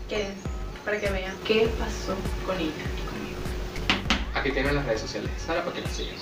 Quédense 0.08 0.48
para 0.84 0.98
que 1.00 1.10
vean 1.10 1.34
qué 1.44 1.68
pasó 1.78 2.14
con 2.46 2.56
ella 2.56 2.72
y 2.96 3.06
conmigo. 3.06 3.40
Aquí 4.34 4.50
tienen 4.52 4.74
las 4.74 4.86
redes 4.86 5.02
sociales 5.02 5.30
de 5.32 5.38
Sara 5.38 5.62
para 5.62 5.76
que 5.76 5.82
la 5.82 5.88
sigan. 5.88 6.14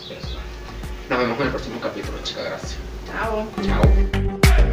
Nos 1.09 1.19
vemos 1.21 1.39
en 1.39 1.45
el 1.45 1.51
próximo 1.51 1.81
capítulo, 1.81 2.19
chica, 2.25 2.43
gracias. 2.43 2.77
Chao. 3.07 3.47
Chao. 3.65 4.66